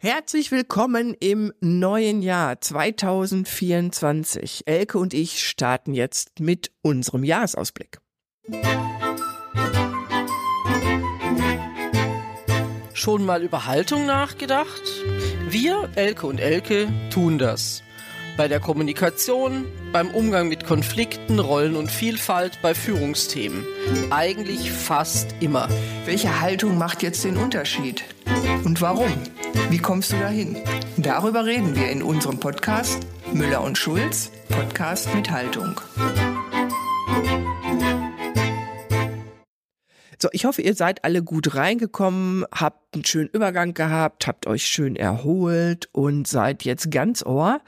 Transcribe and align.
Herzlich 0.00 0.52
willkommen 0.52 1.16
im 1.18 1.52
neuen 1.60 2.22
Jahr 2.22 2.60
2024. 2.60 4.62
Elke 4.66 4.96
und 4.96 5.12
ich 5.12 5.44
starten 5.44 5.92
jetzt 5.92 6.38
mit 6.38 6.70
unserem 6.82 7.24
Jahresausblick. 7.24 7.98
Schon 12.92 13.26
mal 13.26 13.42
über 13.42 13.66
Haltung 13.66 14.06
nachgedacht? 14.06 14.82
Wir, 15.48 15.90
Elke 15.96 16.28
und 16.28 16.38
Elke, 16.38 16.86
tun 17.10 17.38
das. 17.38 17.82
Bei 18.38 18.46
der 18.46 18.60
Kommunikation, 18.60 19.66
beim 19.92 20.10
Umgang 20.10 20.48
mit 20.48 20.64
Konflikten, 20.64 21.40
Rollen 21.40 21.74
und 21.74 21.90
Vielfalt, 21.90 22.60
bei 22.62 22.72
Führungsthemen. 22.72 23.66
Eigentlich 24.10 24.70
fast 24.70 25.34
immer. 25.40 25.68
Welche 26.04 26.40
Haltung 26.40 26.78
macht 26.78 27.02
jetzt 27.02 27.24
den 27.24 27.36
Unterschied? 27.36 28.04
Und 28.64 28.80
warum? 28.80 29.12
Wie 29.70 29.78
kommst 29.78 30.12
du 30.12 30.20
dahin? 30.20 30.56
Darüber 30.96 31.46
reden 31.46 31.74
wir 31.74 31.90
in 31.90 32.00
unserem 32.00 32.38
Podcast 32.38 33.08
Müller 33.32 33.60
und 33.60 33.76
Schulz, 33.76 34.30
Podcast 34.48 35.12
mit 35.16 35.32
Haltung. 35.32 35.80
So, 40.20 40.28
ich 40.32 40.44
hoffe, 40.46 40.62
ihr 40.62 40.74
seid 40.74 41.04
alle 41.04 41.22
gut 41.22 41.54
reingekommen, 41.54 42.44
habt 42.52 42.94
einen 42.94 43.04
schönen 43.04 43.28
Übergang 43.28 43.72
gehabt, 43.72 44.26
habt 44.26 44.48
euch 44.48 44.66
schön 44.66 44.96
erholt 44.96 45.88
und 45.92 46.26
seid 46.26 46.64
jetzt 46.64 46.90
ganz 46.90 47.24
ohr, 47.24 47.60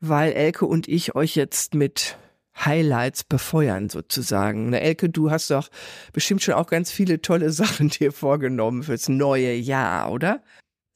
weil 0.00 0.32
Elke 0.32 0.66
und 0.66 0.88
ich 0.88 1.14
euch 1.14 1.36
jetzt 1.36 1.74
mit 1.74 2.18
Highlights 2.54 3.24
befeuern 3.24 3.88
sozusagen. 3.88 4.68
Na, 4.68 4.78
Elke, 4.78 5.08
du 5.08 5.30
hast 5.30 5.50
doch 5.50 5.70
bestimmt 6.12 6.42
schon 6.42 6.54
auch 6.54 6.66
ganz 6.66 6.90
viele 6.90 7.22
tolle 7.22 7.50
Sachen 7.52 7.88
dir 7.88 8.12
vorgenommen 8.12 8.82
fürs 8.82 9.08
neue 9.08 9.54
Jahr, 9.54 10.12
oder? 10.12 10.42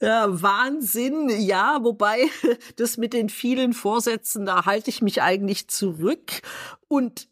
Ja, 0.03 0.43
Wahnsinn, 0.43 1.31
ja, 1.31 1.79
wobei 1.83 2.27
das 2.77 2.99
mit 2.99 3.15
den 3.15 3.31
vielen 3.31 3.73
Vorsätzen, 3.73 4.45
da 4.45 4.67
halte 4.67 4.91
ich 4.91 5.01
mich 5.01 5.23
eigentlich 5.23 5.69
zurück. 5.69 6.43
Und 6.89 7.29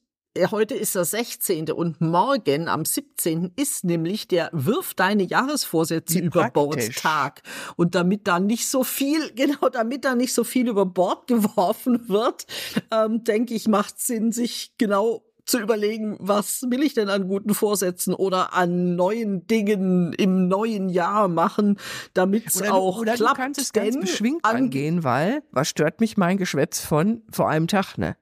heute 0.50 0.74
ist 0.74 0.94
der 0.94 1.04
16. 1.04 1.70
und 1.72 2.00
morgen 2.00 2.68
am 2.68 2.84
17. 2.84 3.52
ist 3.56 3.84
nämlich 3.84 4.28
der 4.28 4.50
Wirf 4.52 4.94
deine 4.94 5.24
Jahresvorsätze 5.24 6.20
über 6.20 6.50
Bord. 6.50 6.94
Tag. 6.96 7.42
Und 7.76 7.94
damit 7.94 8.26
da 8.28 8.38
nicht 8.38 8.68
so 8.68 8.84
viel, 8.84 9.32
genau, 9.34 9.68
damit 9.68 10.04
da 10.04 10.14
nicht 10.14 10.32
so 10.34 10.44
viel 10.44 10.68
über 10.68 10.86
Bord 10.86 11.26
geworfen 11.26 12.08
wird, 12.08 12.46
ähm, 12.92 13.24
denke 13.24 13.54
ich, 13.54 13.68
macht 13.68 13.98
Sinn, 14.00 14.32
sich 14.32 14.74
genau 14.78 15.24
zu 15.44 15.58
überlegen, 15.60 16.16
was 16.20 16.62
will 16.68 16.82
ich 16.82 16.92
denn 16.92 17.08
an 17.08 17.26
guten 17.26 17.54
Vorsätzen 17.54 18.12
oder 18.12 18.52
an 18.52 18.96
neuen 18.96 19.46
Dingen 19.46 20.12
im 20.12 20.46
neuen 20.46 20.90
Jahr 20.90 21.26
machen, 21.28 21.78
damit 22.12 22.48
es 22.48 22.60
auch 22.62 22.98
oder 23.00 23.14
klappt. 23.14 23.38
du 23.38 23.42
kannst 23.42 23.60
es 23.62 23.72
ganz 23.72 23.98
beschwingt 23.98 24.44
an- 24.44 24.56
angehen, 24.56 25.04
weil 25.04 25.42
was 25.50 25.68
stört 25.70 26.00
mich 26.00 26.18
mein 26.18 26.36
Geschwätz 26.36 26.80
von 26.80 27.22
vor 27.32 27.48
einem 27.48 27.66
Tag, 27.66 27.96
ne? 27.96 28.16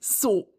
So. 0.00 0.51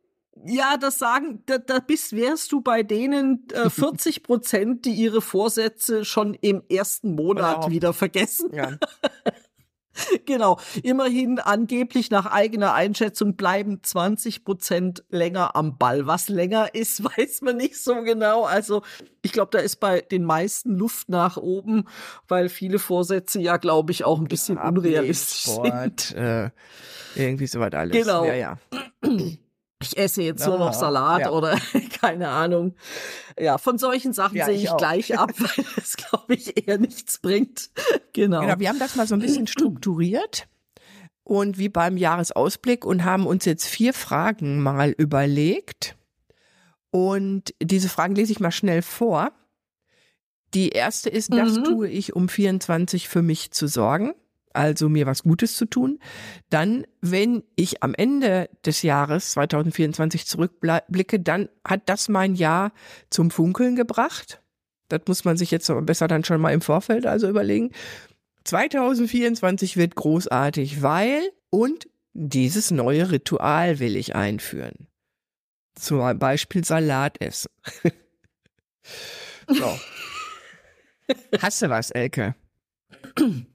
Ja, 0.45 0.77
das 0.77 0.97
sagen, 0.97 1.43
da, 1.45 1.57
da 1.57 1.79
bist, 1.79 2.13
wärst 2.13 2.51
du 2.51 2.61
bei 2.61 2.83
denen 2.83 3.47
äh, 3.53 3.69
40 3.69 4.23
Prozent, 4.23 4.85
die 4.85 4.93
ihre 4.93 5.21
Vorsätze 5.21 6.05
schon 6.05 6.33
im 6.33 6.63
ersten 6.69 7.15
Monat 7.15 7.53
Überhaupt. 7.57 7.71
wieder 7.71 7.93
vergessen. 7.93 8.51
Ja. 8.53 8.77
Genau. 10.25 10.59
Immerhin 10.81 11.39
angeblich 11.39 12.09
nach 12.09 12.25
eigener 12.25 12.73
Einschätzung 12.73 13.35
bleiben 13.35 13.79
20 13.83 14.43
Prozent 14.43 15.03
länger 15.09 15.55
am 15.55 15.77
Ball. 15.77 16.07
Was 16.07 16.29
länger 16.29 16.73
ist, 16.73 17.03
weiß 17.17 17.41
man 17.41 17.57
nicht 17.57 17.77
so 17.77 18.01
genau. 18.01 18.43
Also 18.43 18.81
ich 19.21 19.31
glaube, 19.31 19.51
da 19.51 19.59
ist 19.59 19.77
bei 19.77 20.01
den 20.01 20.23
meisten 20.23 20.75
Luft 20.75 21.09
nach 21.09 21.37
oben, 21.37 21.85
weil 22.27 22.49
viele 22.49 22.79
Vorsätze 22.79 23.39
ja, 23.39 23.57
glaube 23.57 23.91
ich, 23.91 24.03
auch 24.03 24.19
ein 24.19 24.27
bisschen 24.27 24.57
unrealistisch 24.57 25.43
sind. 25.43 25.67
Sport, 25.67 26.15
äh, 26.15 26.49
irgendwie 27.15 27.47
sowas 27.47 27.73
alles. 27.73 27.95
Genau. 27.95 28.25
Ja, 28.25 28.33
ja. 28.33 28.57
ich 29.83 29.97
esse 29.97 30.21
jetzt 30.23 30.45
nur 30.47 30.57
noch 30.57 30.73
Salat 30.73 31.21
ja. 31.21 31.29
oder 31.31 31.57
keine 32.01 32.29
Ahnung. 32.29 32.75
Ja, 33.39 33.57
von 33.57 33.77
solchen 33.77 34.13
Sachen 34.13 34.37
Ja, 34.37 34.45
sehe 34.45 34.55
ich 34.55 34.63
ich 34.65 34.77
gleich 34.77 35.17
ab, 35.19 35.31
weil 35.37 35.65
es, 35.77 35.95
glaube 35.97 36.33
ich, 36.35 36.67
eher 36.67 36.77
nichts 36.77 37.19
bringt. 37.19 37.69
Genau. 38.15 38.41
Genau, 38.41 38.59
wir 38.59 38.69
haben 38.69 38.77
das 38.77 38.95
mal 38.95 39.07
so 39.07 39.15
ein 39.15 39.21
bisschen 39.21 39.47
strukturiert 39.47 40.47
und 41.23 41.57
wie 41.57 41.69
beim 41.69 41.97
Jahresausblick 41.97 42.85
und 42.85 43.03
haben 43.03 43.25
uns 43.25 43.45
jetzt 43.45 43.65
vier 43.65 43.91
Fragen 43.91 44.61
mal 44.61 44.91
überlegt. 44.91 45.95
Und 46.91 47.55
diese 47.59 47.89
Fragen 47.89 48.13
lese 48.13 48.31
ich 48.31 48.39
mal 48.39 48.51
schnell 48.51 48.83
vor. 48.83 49.31
Die 50.53 50.69
erste 50.69 51.09
ist, 51.09 51.33
das 51.33 51.57
Mhm. 51.57 51.63
tue 51.63 51.89
ich, 51.89 52.15
um 52.15 52.29
24 52.29 53.09
für 53.09 53.23
mich 53.23 53.49
zu 53.49 53.65
sorgen, 53.67 54.13
also 54.53 54.89
mir 54.89 55.05
was 55.05 55.23
Gutes 55.23 55.55
zu 55.55 55.65
tun. 55.65 55.99
Dann, 56.49 56.85
wenn 57.01 57.43
ich 57.55 57.83
am 57.83 57.93
Ende 57.93 58.49
des 58.65 58.81
Jahres 58.81 59.31
2024 59.31 60.25
zurückblicke, 60.25 61.19
dann 61.19 61.49
hat 61.65 61.81
das 61.87 62.09
mein 62.09 62.35
Jahr 62.35 62.71
zum 63.09 63.31
Funkeln 63.31 63.75
gebracht. 63.75 64.41
Das 64.87 65.01
muss 65.07 65.25
man 65.25 65.37
sich 65.37 65.51
jetzt 65.51 65.71
besser 65.85 66.07
dann 66.07 66.23
schon 66.23 66.39
mal 66.39 66.53
im 66.53 66.61
Vorfeld 66.61 67.05
also 67.05 67.27
überlegen. 67.27 67.71
2024 68.43 69.77
wird 69.77 69.95
großartig, 69.95 70.81
weil 70.81 71.21
und 71.49 71.87
dieses 72.13 72.71
neue 72.71 73.11
Ritual 73.11 73.79
will 73.79 73.95
ich 73.95 74.15
einführen. 74.15 74.87
Zum 75.75 76.19
Beispiel 76.19 76.63
Salat 76.63 77.19
essen. 77.19 77.49
so. 79.47 79.79
Hast 81.39 81.61
du 81.61 81.69
was, 81.69 81.91
Elke? 81.91 82.35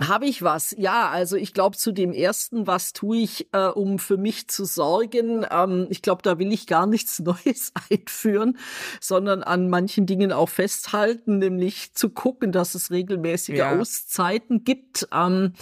Habe 0.00 0.26
ich 0.26 0.42
was? 0.42 0.74
Ja, 0.76 1.08
also 1.10 1.36
ich 1.36 1.54
glaube 1.54 1.76
zu 1.76 1.92
dem 1.92 2.12
ersten, 2.12 2.66
was 2.66 2.92
tue 2.92 3.18
ich, 3.18 3.46
äh, 3.52 3.66
um 3.68 4.00
für 4.00 4.16
mich 4.16 4.48
zu 4.48 4.64
sorgen? 4.64 5.46
Ähm, 5.48 5.86
ich 5.88 6.02
glaube, 6.02 6.22
da 6.22 6.38
will 6.38 6.52
ich 6.52 6.66
gar 6.66 6.86
nichts 6.86 7.18
Neues 7.20 7.72
einführen, 7.90 8.58
sondern 9.00 9.44
an 9.44 9.68
manchen 9.68 10.06
Dingen 10.06 10.32
auch 10.32 10.48
festhalten, 10.48 11.38
nämlich 11.38 11.94
zu 11.94 12.10
gucken, 12.10 12.50
dass 12.50 12.74
es 12.74 12.90
regelmäßige 12.90 13.58
Ja. 13.58 13.78
Auszeiten 13.78 14.64
gibt. 14.64 15.06
Ähm, 15.12 15.52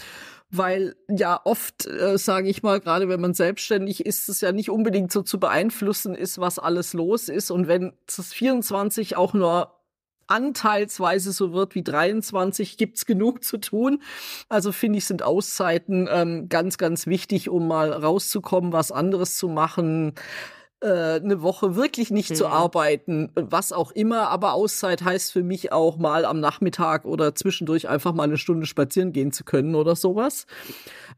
weil 0.54 0.96
ja 1.08 1.40
oft, 1.44 1.86
äh, 1.86 2.18
sage 2.18 2.48
ich 2.48 2.62
mal, 2.62 2.78
gerade 2.80 3.08
wenn 3.08 3.20
man 3.20 3.32
selbstständig 3.32 4.04
ist, 4.04 4.28
es 4.28 4.42
ja 4.42 4.52
nicht 4.52 4.68
unbedingt 4.70 5.10
so 5.10 5.22
zu 5.22 5.40
beeinflussen 5.40 6.14
ist, 6.14 6.38
was 6.38 6.58
alles 6.58 6.92
los 6.92 7.28
ist. 7.30 7.50
Und 7.50 7.68
wenn 7.68 7.94
das 8.06 8.32
24 8.34 9.16
auch 9.16 9.32
nur 9.32 9.72
anteilsweise 10.32 11.32
so 11.32 11.52
wird 11.52 11.74
wie 11.74 11.82
23, 11.82 12.76
gibt's 12.76 13.06
genug 13.06 13.44
zu 13.44 13.58
tun. 13.58 14.02
Also 14.48 14.72
finde 14.72 14.98
ich, 14.98 15.06
sind 15.06 15.22
Auszeiten 15.22 16.08
ähm, 16.10 16.48
ganz, 16.48 16.78
ganz 16.78 17.06
wichtig, 17.06 17.48
um 17.48 17.68
mal 17.68 17.92
rauszukommen, 17.92 18.72
was 18.72 18.90
anderes 18.90 19.36
zu 19.36 19.48
machen, 19.48 20.14
eine 20.86 21.42
Woche 21.42 21.76
wirklich 21.76 22.10
nicht 22.10 22.36
zu 22.36 22.44
Mhm. 22.46 22.52
arbeiten, 22.52 23.32
was 23.34 23.72
auch 23.72 23.92
immer. 23.92 24.28
Aber 24.28 24.54
Auszeit 24.54 25.02
heißt 25.02 25.32
für 25.32 25.42
mich 25.42 25.72
auch 25.72 25.96
mal 25.96 26.24
am 26.24 26.40
Nachmittag 26.40 27.04
oder 27.04 27.34
zwischendurch 27.34 27.88
einfach 27.88 28.12
mal 28.12 28.24
eine 28.24 28.38
Stunde 28.38 28.66
spazieren 28.66 29.12
gehen 29.12 29.32
zu 29.32 29.44
können 29.44 29.74
oder 29.74 29.94
sowas. 29.96 30.46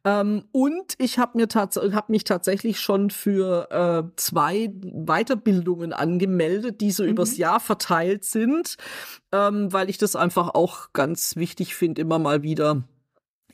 Ähm, 0.05 0.45
und 0.53 0.95
ich 0.99 1.19
habe 1.19 1.39
mir 1.39 1.47
hab 1.55 2.09
mich 2.11 2.25
tatsächlich 2.25 2.81
schon 2.81 3.11
für 3.11 3.71
äh, 3.71 4.11
zwei 4.17 4.71
Weiterbildungen 4.83 5.93
angemeldet, 5.93 6.81
die 6.81 6.91
so 6.91 7.05
übers 7.05 7.37
Jahr 7.37 7.61
verteilt 7.61 8.25
sind, 8.25 8.77
ähm, 9.33 9.73
weil 9.73 9.89
ich 9.89 9.99
das 9.99 10.17
einfach 10.17 10.55
auch 10.55 10.93
ganz 10.93 11.37
wichtig 11.37 11.75
finde, 11.75 12.03
immer 12.03 12.19
mal 12.19 12.43
wieder 12.43 12.83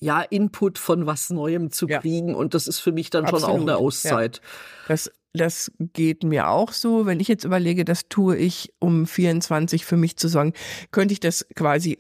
ja 0.01 0.23
Input 0.23 0.79
von 0.79 1.07
was 1.07 1.31
Neuem 1.31 1.71
zu 1.71 1.87
Ja. 1.89 2.01
kriegen. 2.01 2.35
Und 2.35 2.55
das 2.55 2.67
ist 2.67 2.81
für 2.81 2.93
mich 2.93 3.11
dann 3.11 3.27
schon 3.27 3.39
auch 3.45 3.49
Absolut, 3.49 3.61
eine 3.63 3.71
ja. 3.73 3.77
Auszeit. 3.77 4.41
Das, 4.89 5.11
das 5.35 5.71
geht 5.79 6.25
mir 6.25 6.49
auch 6.49 6.73
so. 6.73 7.07
Wenn 7.07 7.21
ich 7.21 7.29
jetzt 7.29 7.45
überlege, 7.45 7.85
das 7.85 8.09
tue 8.09 8.37
ich, 8.37 8.73
um 8.79 9.07
24 9.07 9.85
für 9.85 9.97
mich 9.97 10.17
zu 10.17 10.29
sorgen, 10.29 10.55
könnte 10.91 11.13
ich 11.13 11.21
das 11.21 11.47
quasi 11.55 11.99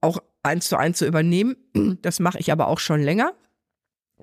auch 0.00 0.18
eins 0.42 0.68
zu 0.68 0.76
eins 0.76 0.98
zu 0.98 1.06
übernehmen. 1.06 1.56
Das 2.02 2.18
mache 2.20 2.38
ich 2.38 2.50
aber 2.50 2.68
auch 2.68 2.78
schon 2.78 3.00
länger. 3.02 3.32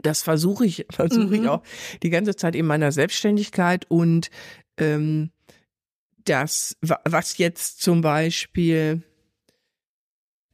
Das 0.01 0.21
versuche 0.23 0.65
ich, 0.65 0.85
versuche 0.91 1.35
ich 1.35 1.41
Mhm. 1.41 1.47
auch 1.49 1.63
die 2.01 2.09
ganze 2.09 2.35
Zeit 2.35 2.55
in 2.55 2.65
meiner 2.65 2.91
Selbstständigkeit 2.91 3.85
und 3.89 4.29
ähm, 4.77 5.31
das, 6.25 6.77
wa- 6.81 7.01
was 7.05 7.37
jetzt 7.37 7.81
zum 7.81 8.01
Beispiel 8.01 9.03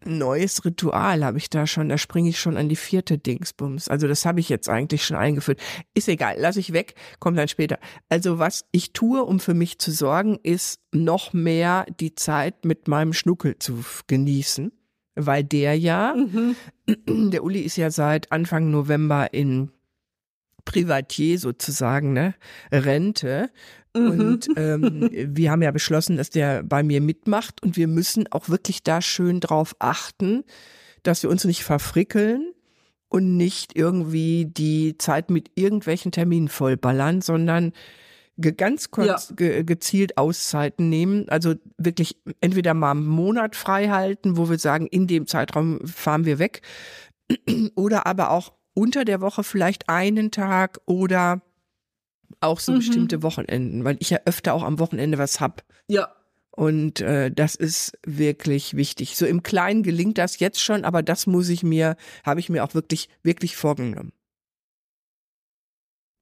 neues 0.08 0.64
Ritual 0.66 1.24
habe 1.24 1.38
ich 1.38 1.50
da 1.50 1.68
schon, 1.68 1.90
da 1.90 1.98
springe 1.98 2.30
ich 2.30 2.40
schon 2.40 2.58
an 2.58 2.70
die 2.70 2.76
vierte 2.76 3.18
Dingsbums. 3.18 3.88
Also 3.88 4.08
das 4.08 4.26
habe 4.26 4.40
ich 4.40 4.50
jetzt 4.50 4.70
eigentlich 4.70 5.06
schon 5.06 5.18
eingeführt. 5.18 5.60
Ist 5.94 6.08
egal, 6.08 6.36
lasse 6.40 6.60
ich 6.60 6.74
weg, 6.74 6.96
kommt 7.20 7.38
dann 7.38 7.48
später. 7.48 7.80
Also 8.10 8.40
was 8.40 8.66
ich 8.72 8.94
tue, 8.94 9.24
um 9.24 9.40
für 9.40 9.54
mich 9.54 9.80
zu 9.80 9.92
sorgen, 9.92 10.40
ist 10.44 10.80
noch 10.92 11.34
mehr 11.34 11.86
die 12.00 12.16
Zeit 12.16 12.66
mit 12.66 12.88
meinem 12.88 13.14
Schnuckel 13.14 13.60
zu 13.60 13.84
genießen, 14.08 14.72
weil 15.16 15.44
der 15.44 15.78
ja, 15.78 16.16
Mhm. 16.16 16.56
der 17.32 17.44
Uli 17.44 17.62
ist 17.62 17.78
ja 17.78 17.92
seit 17.92 18.32
Anfang 18.32 18.72
November 18.72 19.34
in 19.34 19.72
Privatier 20.68 21.40
sozusagen, 21.40 22.14
ne, 22.14 22.36
Rente. 22.72 23.50
Mhm. 23.96 24.10
Und 24.10 24.48
ähm, 24.58 25.10
wir 25.12 25.50
haben 25.50 25.62
ja 25.62 25.72
beschlossen, 25.72 26.18
dass 26.18 26.30
der 26.30 26.62
bei 26.62 26.84
mir 26.84 27.02
mitmacht 27.02 27.64
und 27.64 27.78
wir 27.78 27.88
müssen 27.88 28.32
auch 28.32 28.50
wirklich 28.50 28.84
da 28.84 29.02
schön 29.02 29.40
drauf 29.40 29.76
achten, 29.80 30.44
dass 31.04 31.24
wir 31.24 31.30
uns 31.30 31.46
nicht 31.46 31.64
verfrickeln 31.64 32.54
und 33.08 33.38
nicht 33.38 33.78
irgendwie 33.78 34.46
die 34.46 34.98
Zeit 34.98 35.30
mit 35.30 35.52
irgendwelchen 35.56 36.12
Terminen 36.12 36.50
vollballern, 36.50 37.22
sondern 37.22 37.72
ganz 38.58 38.92
kurz 38.92 39.30
ja. 39.30 39.36
ge 39.36 39.64
gezielt 39.64 40.18
Auszeiten 40.18 40.90
nehmen. 40.90 41.30
Also 41.30 41.56
wirklich 41.78 42.18
entweder 42.42 42.74
mal 42.74 42.92
einen 42.92 43.08
Monat 43.08 43.56
frei 43.56 43.88
halten, 43.88 44.36
wo 44.36 44.50
wir 44.50 44.60
sagen, 44.60 44.86
in 44.88 45.08
dem 45.08 45.28
Zeitraum 45.28 45.80
fahren 45.88 46.26
wir 46.26 46.40
weg. 46.40 46.62
Oder 47.76 48.06
aber 48.06 48.32
auch 48.32 48.52
unter 48.78 49.06
der 49.06 49.22
Woche 49.22 49.44
vielleicht 49.44 49.90
einen 49.90 50.30
Tag 50.30 50.80
oder 50.86 51.42
auch 52.42 52.60
so 52.60 52.74
mhm. 52.74 52.78
bestimmte 52.78 53.24
Wochenenden, 53.24 53.84
weil 53.84 53.98
ich 54.00 54.12
ja 54.12 54.20
öfter 54.26 54.54
auch 54.54 54.62
am 54.62 54.78
Wochenende 54.78 55.18
was 55.18 55.40
hab. 55.40 55.64
Ja. 55.88 56.10
Und 56.52 57.02
äh, 57.02 57.32
das 57.32 57.56
ist 57.56 57.98
wirklich 58.06 58.76
wichtig. 58.76 59.18
So 59.18 59.26
im 59.26 59.42
Kleinen 59.42 59.82
gelingt 59.82 60.20
das 60.20 60.40
jetzt 60.40 60.62
schon, 60.62 60.86
aber 60.86 61.02
das 61.02 61.26
muss 61.26 61.50
ich 61.50 61.64
mir, 61.64 61.98
habe 62.24 62.40
ich 62.40 62.50
mir 62.50 62.64
auch 62.64 62.76
wirklich, 62.76 63.10
wirklich 63.24 63.56
vorgenommen. 63.56 64.12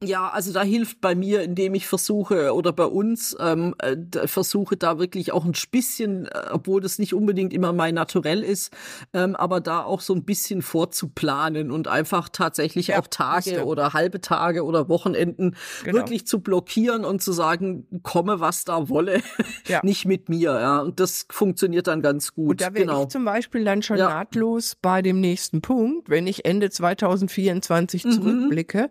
Ja, 0.05 0.29
also 0.29 0.53
da 0.53 0.63
hilft 0.63 1.01
bei 1.01 1.15
mir, 1.15 1.41
indem 1.41 1.75
ich 1.75 1.87
versuche 1.87 2.53
oder 2.53 2.73
bei 2.73 2.85
uns 2.85 3.35
ähm, 3.39 3.75
äh, 3.79 4.27
versuche 4.27 4.77
da 4.77 4.99
wirklich 4.99 5.31
auch 5.31 5.45
ein 5.45 5.53
bisschen, 5.71 6.25
äh, 6.27 6.49
obwohl 6.51 6.81
das 6.81 6.99
nicht 6.99 7.13
unbedingt 7.13 7.53
immer 7.53 7.73
mein 7.73 7.95
Naturell 7.95 8.43
ist, 8.43 8.71
ähm, 9.13 9.35
aber 9.35 9.61
da 9.61 9.83
auch 9.83 10.01
so 10.01 10.13
ein 10.13 10.23
bisschen 10.23 10.61
vorzuplanen 10.61 11.71
und 11.71 11.87
einfach 11.87 12.29
tatsächlich 12.29 12.87
ja, 12.87 12.99
auch 12.99 13.07
Tage 13.07 13.65
oder 13.65 13.93
halbe 13.93 14.21
Tage 14.21 14.63
oder 14.63 14.89
Wochenenden 14.89 15.55
genau. 15.83 15.97
wirklich 15.97 16.27
zu 16.27 16.39
blockieren 16.39 17.05
und 17.05 17.21
zu 17.21 17.31
sagen, 17.31 17.87
komme 18.03 18.39
was 18.39 18.65
da 18.65 18.89
wolle, 18.89 19.21
ja. 19.67 19.81
nicht 19.83 20.05
mit 20.05 20.29
mir. 20.29 20.51
Ja, 20.59 20.79
und 20.79 20.99
das 20.99 21.25
funktioniert 21.29 21.87
dann 21.87 22.01
ganz 22.01 22.33
gut. 22.33 22.51
Und 22.51 22.61
da 22.61 22.73
wäre 22.73 22.85
genau. 22.85 23.03
ich 23.03 23.09
zum 23.09 23.25
Beispiel 23.25 23.63
dann 23.63 23.81
schon 23.81 23.97
ja. 23.97 24.09
nahtlos 24.09 24.75
bei 24.81 25.01
dem 25.01 25.19
nächsten 25.19 25.61
Punkt, 25.61 26.09
wenn 26.09 26.27
ich 26.27 26.45
Ende 26.45 26.69
2024 26.69 28.05
mhm. 28.05 28.11
zurückblicke 28.11 28.89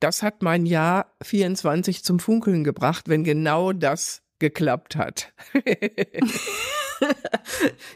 das 0.00 0.22
hat 0.22 0.42
mein 0.42 0.66
Jahr 0.66 1.14
24 1.22 2.04
zum 2.04 2.18
Funkeln 2.18 2.64
gebracht, 2.64 3.08
wenn 3.08 3.24
genau 3.24 3.72
das 3.72 4.22
geklappt 4.38 4.96
hat. 4.96 5.32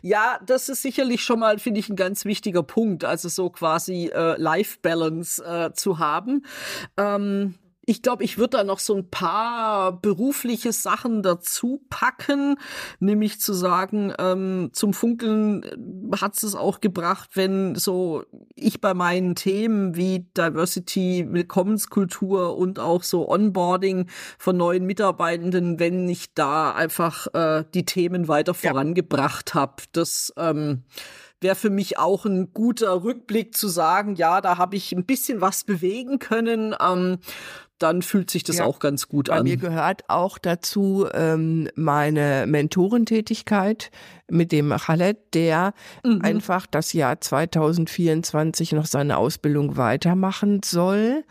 ja, 0.03 0.39
das 0.45 0.69
ist 0.69 0.83
sicherlich 0.83 1.23
schon 1.23 1.41
mal, 1.41 1.59
finde 1.59 1.81
ich, 1.81 1.89
ein 1.89 1.97
ganz 1.97 2.25
wichtiger 2.25 2.63
Punkt, 2.63 3.05
also 3.05 3.29
so 3.29 3.51
quasi 3.51 4.11
äh, 4.13 4.41
Life 4.41 4.79
Balance 4.83 5.43
äh, 5.45 5.73
zu 5.75 5.99
haben. 5.99 6.45
Ähm, 6.97 7.55
ich 7.91 8.03
glaube, 8.03 8.23
ich 8.23 8.39
würde 8.39 8.59
da 8.59 8.65
noch 8.65 8.79
so 8.79 8.95
ein 8.95 9.11
paar 9.11 10.01
berufliche 10.01 10.73
Sachen 10.73 11.25
dazu 11.25 11.85
packen, 11.91 12.55
nämlich 13.01 13.41
zu 13.41 13.53
sagen, 13.53 14.13
ähm, 14.17 14.71
zum 14.73 14.95
Funkeln 14.95 15.65
äh, 15.65 16.17
hat 16.17 16.41
es 16.41 16.55
auch 16.55 16.81
gebracht, 16.81 17.31
wenn 17.35 17.75
so 17.75 18.23
ich 18.55 18.81
bei 18.81 18.95
meinen 18.95 19.35
Themen 19.35 19.97
wie 19.97 20.21
Diversity, 20.37 21.27
Willkommenskultur 21.31 22.57
und 22.57 22.79
auch 22.79 23.03
so 23.03 23.29
Onboarding 23.29 24.09
von 24.39 24.57
neuen 24.57 24.87
Mitarbeitenden, 24.87 25.81
wenn 25.81 26.09
ich 26.09 26.33
da 26.35 26.71
einfach 26.71 27.27
äh, 27.35 27.65
die 27.75 27.87
Themen 27.87 28.29
weiter 28.29 28.55
vorangebracht 28.55 29.51
ja. 29.53 29.63
habe. 29.63 29.83
Das 29.91 30.33
ähm, 30.37 30.85
wäre 31.41 31.57
für 31.57 31.71
mich 31.71 31.99
auch 31.99 32.25
ein 32.25 32.53
guter 32.53 33.03
Rückblick 33.03 33.57
zu 33.57 33.67
sagen, 33.67 34.15
ja, 34.15 34.41
da 34.41 34.59
habe 34.59 34.77
ich 34.77 34.93
ein 34.93 35.07
bisschen 35.07 35.41
was 35.41 35.65
bewegen 35.65 36.21
können. 36.21 36.77
Ähm, 36.81 37.19
dann 37.83 38.03
fühlt 38.03 38.31
sich 38.31 38.45
das 38.45 38.59
ja. 38.59 38.65
auch 38.65 38.79
ganz 38.79 39.09
gut 39.09 39.29
Bei 39.29 39.35
an. 39.35 39.39
Bei 39.39 39.51
mir 39.51 39.57
gehört 39.57 40.05
auch 40.09 40.39
dazu 40.39 41.07
ähm, 41.13 41.69
meine 41.75 42.45
Mentorentätigkeit 42.47 43.91
mit 44.31 44.53
dem 44.53 44.71
Khaled, 44.71 45.19
der 45.35 45.75
mhm. 46.05 46.21
einfach 46.23 46.67
das 46.67 46.93
Jahr 46.93 47.21
2024 47.21 48.73
noch 48.73 48.87
seine 48.87 49.17
Ausbildung 49.17 49.77
weitermachen 49.77 50.61
soll 50.65 51.25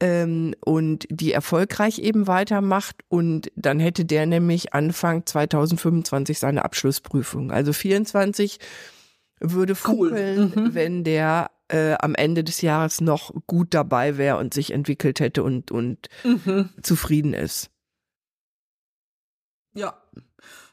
ähm, 0.00 0.54
und 0.64 1.06
die 1.10 1.32
erfolgreich 1.32 2.00
eben 2.00 2.26
weitermacht 2.26 2.96
und 3.08 3.50
dann 3.54 3.78
hätte 3.78 4.04
der 4.04 4.26
nämlich 4.26 4.74
Anfang 4.74 5.24
2025 5.24 6.38
seine 6.38 6.64
Abschlussprüfung. 6.64 7.52
Also 7.52 7.72
24 7.72 8.58
würde 9.40 9.74
funkeln, 9.74 10.52
cool. 10.56 10.62
mhm. 10.62 10.74
wenn 10.74 11.04
der 11.04 11.50
äh, 11.68 11.94
am 11.98 12.14
Ende 12.14 12.44
des 12.44 12.60
Jahres 12.60 13.00
noch 13.00 13.32
gut 13.46 13.68
dabei 13.72 14.16
wäre 14.16 14.38
und 14.38 14.54
sich 14.54 14.72
entwickelt 14.72 15.20
hätte 15.20 15.42
und, 15.42 15.70
und 15.70 16.08
mhm. 16.24 16.70
zufrieden 16.82 17.34
ist. 17.34 17.70
Ja. 19.74 20.00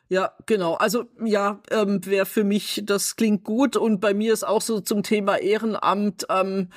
Ja, 0.09 0.33
genau. 0.45 0.73
Also 0.73 1.05
ja, 1.23 1.61
ähm, 1.71 2.05
wäre 2.05 2.25
für 2.25 2.43
mich, 2.43 2.81
das 2.83 3.15
klingt 3.15 3.45
gut. 3.45 3.77
Und 3.77 4.01
bei 4.01 4.13
mir 4.13 4.33
ist 4.33 4.43
auch 4.43 4.61
so 4.61 4.81
zum 4.81 5.03
Thema 5.03 5.37
Ehrenamt 5.37 6.25
ähm, 6.29 6.67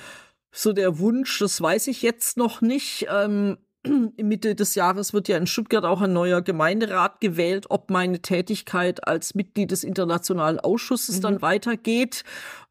so 0.53 0.73
der 0.73 1.01
Wunsch, 1.01 1.41
das 1.41 1.61
weiß 1.61 1.89
ich 1.89 2.03
jetzt 2.03 2.37
noch 2.37 2.61
nicht. 2.61 3.07
Ähm, 3.11 3.59
Mitte 4.17 4.55
des 4.55 4.77
Jahres 4.77 5.13
wird 5.13 5.27
ja 5.27 5.37
in 5.37 5.49
Stuttgart 5.49 5.85
auch 5.85 6.01
ein 6.01 6.13
neuer 6.13 6.43
Gemeinderat 6.43 7.21
gewählt, 7.21 7.67
ob 7.71 7.91
meine 7.91 8.23
Tätigkeit 8.23 9.07
als 9.07 9.35
Mitglied 9.35 9.73
des 9.73 9.83
Internationalen 9.83 10.61
Ausschusses 10.61 11.17
mhm. 11.17 11.23
dann 11.23 11.43
weitergeht. 11.43 12.23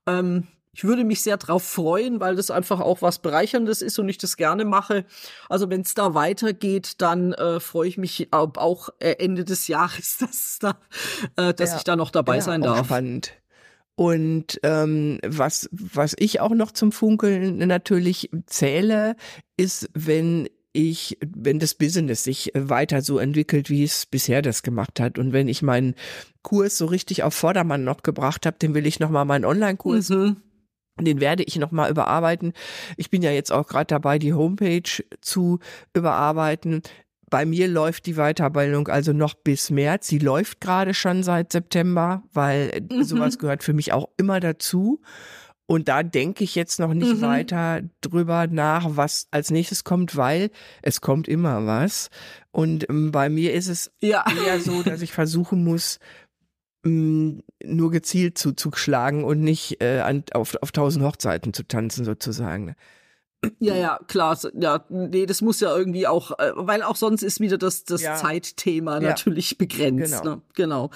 Ähm, 0.07 0.47
ich 0.73 0.83
würde 0.83 1.03
mich 1.03 1.21
sehr 1.21 1.37
drauf 1.37 1.63
freuen, 1.63 2.19
weil 2.19 2.35
das 2.35 2.49
einfach 2.49 2.79
auch 2.79 3.01
was 3.01 3.19
Bereicherndes 3.19 3.81
ist 3.81 3.99
und 3.99 4.09
ich 4.09 4.17
das 4.17 4.37
gerne 4.37 4.65
mache. 4.65 5.05
Also 5.47 5.69
wenn 5.69 5.81
es 5.81 5.93
da 5.93 6.15
weitergeht, 6.15 7.01
dann 7.01 7.33
äh, 7.33 7.59
freue 7.59 7.87
ich 7.87 7.97
mich 7.97 8.29
auch 8.31 8.89
äh, 8.99 9.15
Ende 9.19 9.45
des 9.45 9.67
Jahres, 9.67 10.17
dass, 10.19 10.57
da, 10.59 10.77
äh, 11.35 11.53
dass 11.53 11.71
ja, 11.71 11.77
ich 11.77 11.83
da 11.83 11.95
noch 11.95 12.09
dabei 12.09 12.37
ja, 12.37 12.41
sein 12.41 12.61
darf. 12.61 12.87
Spannend. 12.87 13.33
Und 13.95 14.59
ähm, 14.63 15.19
was, 15.23 15.69
was 15.71 16.15
ich 16.17 16.39
auch 16.39 16.55
noch 16.55 16.71
zum 16.71 16.91
Funkeln 16.91 17.59
natürlich 17.59 18.31
zähle, 18.47 19.15
ist, 19.55 19.87
wenn 19.93 20.49
ich, 20.75 21.19
wenn 21.23 21.59
das 21.59 21.75
Business 21.75 22.23
sich 22.23 22.51
weiter 22.55 23.03
so 23.03 23.19
entwickelt, 23.19 23.69
wie 23.69 23.83
es 23.83 24.07
bisher 24.07 24.41
das 24.41 24.63
gemacht 24.63 24.99
hat 24.99 25.19
und 25.19 25.31
wenn 25.31 25.47
ich 25.47 25.61
meinen 25.61 25.93
Kurs 26.41 26.79
so 26.79 26.87
richtig 26.87 27.21
auf 27.21 27.35
Vordermann 27.35 27.83
noch 27.83 28.01
gebracht 28.01 28.47
habe, 28.47 28.57
den 28.57 28.73
will 28.73 28.87
ich 28.87 28.99
noch 28.99 29.11
mal 29.11 29.25
meinen 29.25 29.45
Online-Kurs 29.45 30.09
mhm. 30.09 30.37
Den 30.99 31.19
werde 31.19 31.43
ich 31.43 31.57
nochmal 31.57 31.89
überarbeiten. 31.89 32.53
Ich 32.97 33.09
bin 33.09 33.21
ja 33.21 33.31
jetzt 33.31 33.51
auch 33.51 33.67
gerade 33.67 33.87
dabei, 33.87 34.19
die 34.19 34.33
Homepage 34.33 35.03
zu 35.21 35.59
überarbeiten. 35.93 36.81
Bei 37.29 37.45
mir 37.45 37.67
läuft 37.67 38.05
die 38.05 38.13
Weiterbildung 38.13 38.87
also 38.89 39.11
noch 39.11 39.33
bis 39.33 39.71
März. 39.71 40.07
Sie 40.07 40.19
läuft 40.19 40.61
gerade 40.61 40.93
schon 40.93 41.23
seit 41.23 41.51
September, 41.51 42.21
weil 42.31 42.85
mhm. 42.91 43.03
sowas 43.03 43.39
gehört 43.39 43.63
für 43.63 43.73
mich 43.73 43.91
auch 43.91 44.09
immer 44.17 44.39
dazu. 44.39 45.01
Und 45.65 45.87
da 45.87 46.03
denke 46.03 46.43
ich 46.43 46.55
jetzt 46.55 46.79
noch 46.79 46.93
nicht 46.93 47.17
mhm. 47.17 47.21
weiter 47.21 47.81
drüber 48.01 48.47
nach, 48.47 48.85
was 48.91 49.27
als 49.31 49.49
nächstes 49.49 49.83
kommt, 49.83 50.15
weil 50.15 50.51
es 50.81 51.01
kommt 51.01 51.27
immer 51.27 51.65
was. 51.65 52.09
Und 52.51 52.87
ähm, 52.89 53.11
bei 53.11 53.29
mir 53.29 53.53
ist 53.53 53.67
es 53.67 53.91
ja. 53.99 54.25
eher 54.45 54.59
so, 54.59 54.83
dass 54.83 55.01
ich 55.01 55.13
versuchen 55.13 55.63
muss, 55.63 55.99
nur 56.83 57.91
gezielt 57.91 58.37
zuzuschlagen 58.37 59.23
und 59.23 59.41
nicht 59.41 59.81
äh, 59.81 59.99
an, 59.99 60.23
auf, 60.33 60.55
auf 60.61 60.71
tausend 60.71 61.05
Hochzeiten 61.05 61.53
zu 61.53 61.63
tanzen 61.63 62.05
sozusagen. 62.05 62.75
Ja, 63.59 63.75
ja, 63.75 63.99
klar. 64.07 64.37
Ja, 64.53 64.85
nee, 64.89 65.25
das 65.25 65.41
muss 65.41 65.59
ja 65.59 65.75
irgendwie 65.75 66.07
auch, 66.07 66.31
äh, 66.39 66.51
weil 66.55 66.81
auch 66.83 66.95
sonst 66.95 67.23
ist 67.23 67.39
wieder 67.39 67.57
das, 67.57 67.83
das 67.83 68.01
ja. 68.01 68.15
Zeitthema 68.15 68.95
ja. 68.95 69.09
natürlich 69.09 69.57
begrenzt. 69.57 70.21
Genau. 70.21 70.35
Ne? 70.35 70.41
genau. 70.55 70.89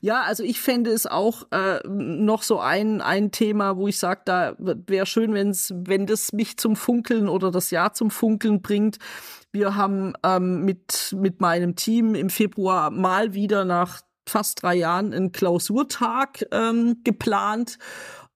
Ja, 0.00 0.22
also 0.22 0.42
ich 0.42 0.60
fände 0.60 0.90
es 0.90 1.06
auch 1.06 1.46
äh, 1.50 1.80
noch 1.86 2.42
so 2.42 2.58
ein, 2.58 3.00
ein 3.00 3.30
Thema, 3.30 3.76
wo 3.76 3.88
ich 3.88 3.98
sage, 3.98 4.22
da 4.24 4.56
wäre 4.58 5.06
schön, 5.06 5.34
wenn's, 5.34 5.72
wenn 5.76 6.06
das 6.06 6.32
mich 6.32 6.56
zum 6.56 6.76
Funkeln 6.76 7.28
oder 7.28 7.50
das 7.50 7.70
Jahr 7.70 7.92
zum 7.92 8.10
Funkeln 8.10 8.62
bringt. 8.62 8.98
Wir 9.52 9.76
haben 9.76 10.14
ähm, 10.24 10.64
mit, 10.64 11.14
mit 11.18 11.40
meinem 11.40 11.76
Team 11.76 12.14
im 12.14 12.30
Februar 12.30 12.90
mal 12.90 13.34
wieder 13.34 13.64
nach 13.64 14.00
fast 14.26 14.62
drei 14.62 14.74
Jahren 14.76 15.12
einen 15.12 15.32
Klausurtag 15.32 16.46
ähm, 16.52 17.00
geplant 17.04 17.78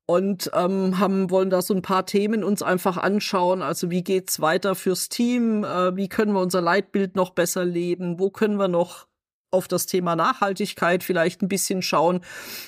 und 0.06 0.50
ähm, 0.54 1.00
haben 1.00 1.30
wollen 1.30 1.50
da 1.50 1.62
so 1.62 1.74
ein 1.74 1.82
paar 1.82 2.06
Themen 2.06 2.44
uns 2.44 2.62
einfach 2.62 2.96
anschauen. 2.96 3.60
Also 3.60 3.90
wie 3.90 4.04
geht's 4.04 4.40
weiter 4.40 4.76
fürs 4.76 5.08
Team? 5.08 5.64
Äh, 5.64 5.96
wie 5.96 6.08
können 6.08 6.32
wir 6.32 6.40
unser 6.40 6.60
Leitbild 6.60 7.16
noch 7.16 7.30
besser 7.30 7.64
leben? 7.64 8.20
Wo 8.20 8.30
können 8.30 8.56
wir 8.56 8.68
noch 8.68 9.08
auf 9.50 9.66
das 9.66 9.86
Thema 9.86 10.14
Nachhaltigkeit 10.14 11.02
vielleicht 11.02 11.42
ein 11.42 11.48
bisschen 11.48 11.82
schauen? 11.82 12.20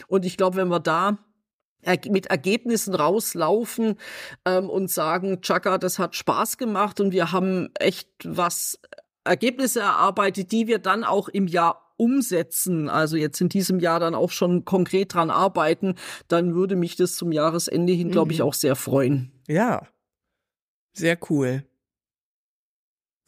Und 0.08 0.24
ich 0.24 0.36
glaube, 0.36 0.56
wenn 0.56 0.68
wir 0.68 0.80
da 0.80 1.16
mit 2.08 2.26
Ergebnissen 2.26 2.94
rauslaufen 2.94 3.98
ähm, 4.44 4.68
und 4.68 4.90
sagen, 4.90 5.40
Chaka, 5.40 5.78
das 5.78 6.00
hat 6.00 6.16
Spaß 6.16 6.58
gemacht 6.58 7.00
und 7.00 7.12
wir 7.12 7.30
haben 7.30 7.70
echt 7.78 8.08
was 8.24 8.80
Ergebnisse 9.22 9.80
erarbeitet, 9.80 10.50
die 10.50 10.66
wir 10.66 10.80
dann 10.80 11.04
auch 11.04 11.28
im 11.28 11.46
Jahr 11.46 11.87
umsetzen, 11.98 12.88
also 12.88 13.16
jetzt 13.16 13.40
in 13.40 13.50
diesem 13.50 13.80
Jahr 13.80 14.00
dann 14.00 14.14
auch 14.14 14.30
schon 14.30 14.64
konkret 14.64 15.12
dran 15.12 15.30
arbeiten, 15.30 15.94
dann 16.28 16.54
würde 16.54 16.76
mich 16.76 16.96
das 16.96 17.16
zum 17.16 17.32
Jahresende 17.32 17.92
hin, 17.92 18.10
glaube 18.10 18.32
ich, 18.32 18.38
mhm. 18.38 18.44
auch 18.46 18.54
sehr 18.54 18.76
freuen. 18.76 19.32
Ja, 19.46 19.86
sehr 20.98 21.18
cool. 21.28 21.64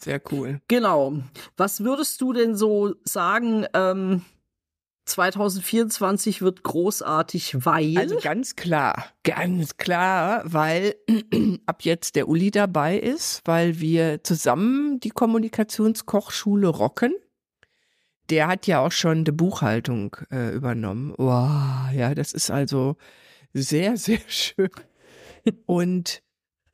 Sehr 0.03 0.21
cool. 0.33 0.61
Genau. 0.69 1.19
Was 1.57 1.85
würdest 1.85 2.21
du 2.23 2.33
denn 2.33 2.57
so 2.57 2.95
sagen, 3.05 3.67
ähm, 3.75 4.23
2024 5.05 6.41
wird 6.41 6.63
großartig, 6.63 7.65
weil. 7.65 7.99
Also 7.99 8.19
ganz 8.21 8.57
klar, 8.57 9.05
ganz 9.25 9.77
klar, 9.77 10.43
weil 10.45 10.95
ab 11.67 11.83
jetzt 11.83 12.17
der 12.17 12.29
Uli 12.29 12.51
dabei 12.51 12.99
ist, 12.99 13.43
weil 13.45 13.81
wir 13.81 14.23
zusammen 14.25 15.01
die 15.01 15.11
Kommunikationskochschule 15.11 16.69
rocken. 16.69 17.15
Der 18.31 18.47
hat 18.47 18.67
ja 18.67 18.81
auch 18.81 18.93
schon 18.93 19.25
die 19.25 19.33
Buchhaltung 19.33 20.17
äh, 20.31 20.55
übernommen. 20.55 21.13
Wow, 21.19 21.93
ja, 21.93 22.15
das 22.15 22.33
ist 22.33 22.51
also 22.51 22.97
sehr, 23.53 23.97
sehr 23.99 24.21
schön. 24.29 24.71
Und 25.67 26.23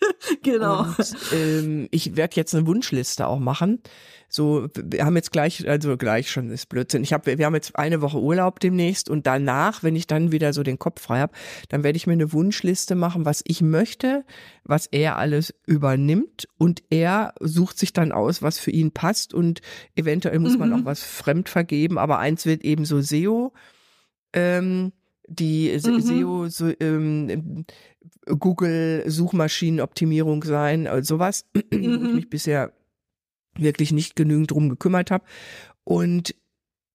genau. 0.42 0.82
Und, 0.82 1.16
ähm, 1.32 1.88
ich 1.90 2.16
werde 2.16 2.36
jetzt 2.36 2.54
eine 2.54 2.66
Wunschliste 2.66 3.26
auch 3.26 3.38
machen. 3.38 3.82
So, 4.28 4.68
wir 4.74 5.04
haben 5.04 5.14
jetzt 5.14 5.30
gleich, 5.30 5.68
also 5.68 5.96
gleich 5.96 6.30
schon 6.30 6.50
ist 6.50 6.68
Blödsinn. 6.68 7.02
Ich 7.02 7.12
habe, 7.12 7.38
wir 7.38 7.46
haben 7.46 7.54
jetzt 7.54 7.76
eine 7.76 8.02
Woche 8.02 8.20
Urlaub 8.20 8.58
demnächst 8.58 9.08
und 9.08 9.26
danach, 9.26 9.82
wenn 9.82 9.94
ich 9.94 10.06
dann 10.06 10.32
wieder 10.32 10.52
so 10.52 10.62
den 10.62 10.78
Kopf 10.78 11.00
frei 11.00 11.20
habe, 11.20 11.32
dann 11.68 11.84
werde 11.84 11.96
ich 11.96 12.06
mir 12.06 12.14
eine 12.14 12.32
Wunschliste 12.32 12.96
machen, 12.96 13.24
was 13.24 13.42
ich 13.46 13.62
möchte, 13.62 14.24
was 14.64 14.86
er 14.86 15.16
alles 15.16 15.54
übernimmt 15.64 16.48
und 16.58 16.82
er 16.90 17.34
sucht 17.40 17.78
sich 17.78 17.92
dann 17.92 18.10
aus, 18.10 18.42
was 18.42 18.58
für 18.58 18.72
ihn 18.72 18.90
passt 18.90 19.32
und 19.32 19.60
eventuell 19.94 20.40
muss 20.40 20.54
mhm. 20.54 20.58
man 20.58 20.72
auch 20.72 20.84
was 20.84 21.02
fremd 21.04 21.48
vergeben, 21.48 21.96
aber 21.96 22.18
eins 22.18 22.46
wird 22.46 22.64
eben 22.64 22.84
so 22.84 23.00
SEO. 23.00 23.52
Ähm, 24.32 24.92
die 25.28 25.72
mhm. 25.72 26.00
SEO, 26.00 26.48
so, 26.48 26.72
ähm, 26.80 27.64
Google 28.26 29.04
Suchmaschinenoptimierung 29.06 30.44
sein, 30.44 30.86
also 30.86 31.16
sowas, 31.16 31.44
mhm. 31.54 31.62
wo 31.70 31.76
ich 31.76 32.00
mhm. 32.00 32.14
mich 32.16 32.30
bisher 32.30 32.72
wirklich 33.58 33.92
nicht 33.92 34.16
genügend 34.16 34.50
drum 34.50 34.68
gekümmert 34.68 35.10
habe. 35.10 35.24
Und 35.84 36.34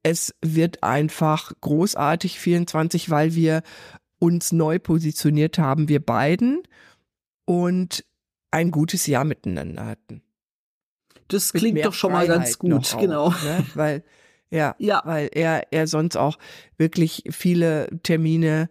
es 0.03 0.35
wird 0.41 0.83
einfach 0.83 1.51
großartig 1.61 2.39
24, 2.39 3.09
weil 3.09 3.35
wir 3.35 3.61
uns 4.19 4.51
neu 4.51 4.79
positioniert 4.79 5.57
haben, 5.57 5.89
wir 5.89 5.99
beiden 5.99 6.61
und 7.45 8.05
ein 8.51 8.71
gutes 8.71 9.07
Jahr 9.07 9.23
miteinander 9.23 9.85
hatten. 9.85 10.21
Das 11.27 11.53
klingt 11.53 11.83
doch 11.85 11.93
schon 11.93 12.11
Freiheit 12.11 12.27
mal 12.27 12.37
ganz 12.37 12.59
gut, 12.59 12.97
genau. 12.99 13.29
ne? 13.29 13.65
Weil 13.73 14.03
ja, 14.51 14.75
ja, 14.77 15.01
weil 15.05 15.29
er 15.31 15.71
er 15.71 15.87
sonst 15.87 16.17
auch 16.17 16.37
wirklich 16.77 17.23
viele 17.31 17.87
Termine, 18.03 18.69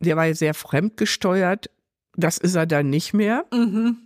der 0.00 0.16
war 0.16 0.26
ja 0.26 0.34
sehr 0.34 0.52
fremdgesteuert, 0.52 1.70
das 2.16 2.38
ist 2.38 2.56
er 2.56 2.66
dann 2.66 2.90
nicht 2.90 3.14
mehr. 3.14 3.46
Mhm. 3.52 3.96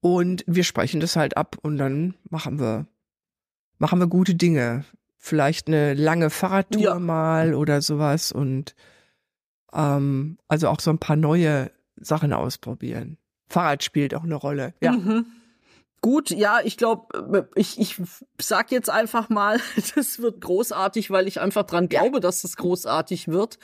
Und 0.00 0.44
wir 0.46 0.64
sprechen 0.64 1.00
das 1.00 1.16
halt 1.16 1.36
ab 1.36 1.56
und 1.62 1.78
dann 1.78 2.14
machen 2.28 2.60
wir, 2.60 2.86
machen 3.78 3.98
wir 3.98 4.06
gute 4.06 4.34
Dinge. 4.34 4.84
Vielleicht 5.16 5.66
eine 5.68 5.94
lange 5.94 6.28
Fahrradtour 6.28 6.82
ja. 6.82 6.98
mal 6.98 7.54
oder 7.54 7.80
sowas 7.80 8.30
und 8.30 8.74
ähm, 9.72 10.36
also 10.48 10.68
auch 10.68 10.80
so 10.80 10.90
ein 10.90 10.98
paar 10.98 11.16
neue 11.16 11.70
Sachen 11.96 12.34
ausprobieren. 12.34 13.16
Fahrrad 13.48 13.82
spielt 13.82 14.14
auch 14.14 14.24
eine 14.24 14.34
Rolle. 14.34 14.74
Ja. 14.82 14.92
Mhm. 14.92 15.24
Gut, 16.04 16.28
ja, 16.28 16.60
ich 16.62 16.76
glaube, 16.76 17.48
ich, 17.54 17.80
ich 17.80 17.96
sag 18.38 18.70
jetzt 18.70 18.90
einfach 18.90 19.30
mal, 19.30 19.58
das 19.94 20.18
wird 20.18 20.42
großartig, 20.42 21.10
weil 21.10 21.26
ich 21.26 21.40
einfach 21.40 21.62
dran 21.62 21.88
glaube, 21.88 22.20
dass 22.20 22.42
das 22.42 22.58
großartig 22.58 23.28
wird. 23.28 23.58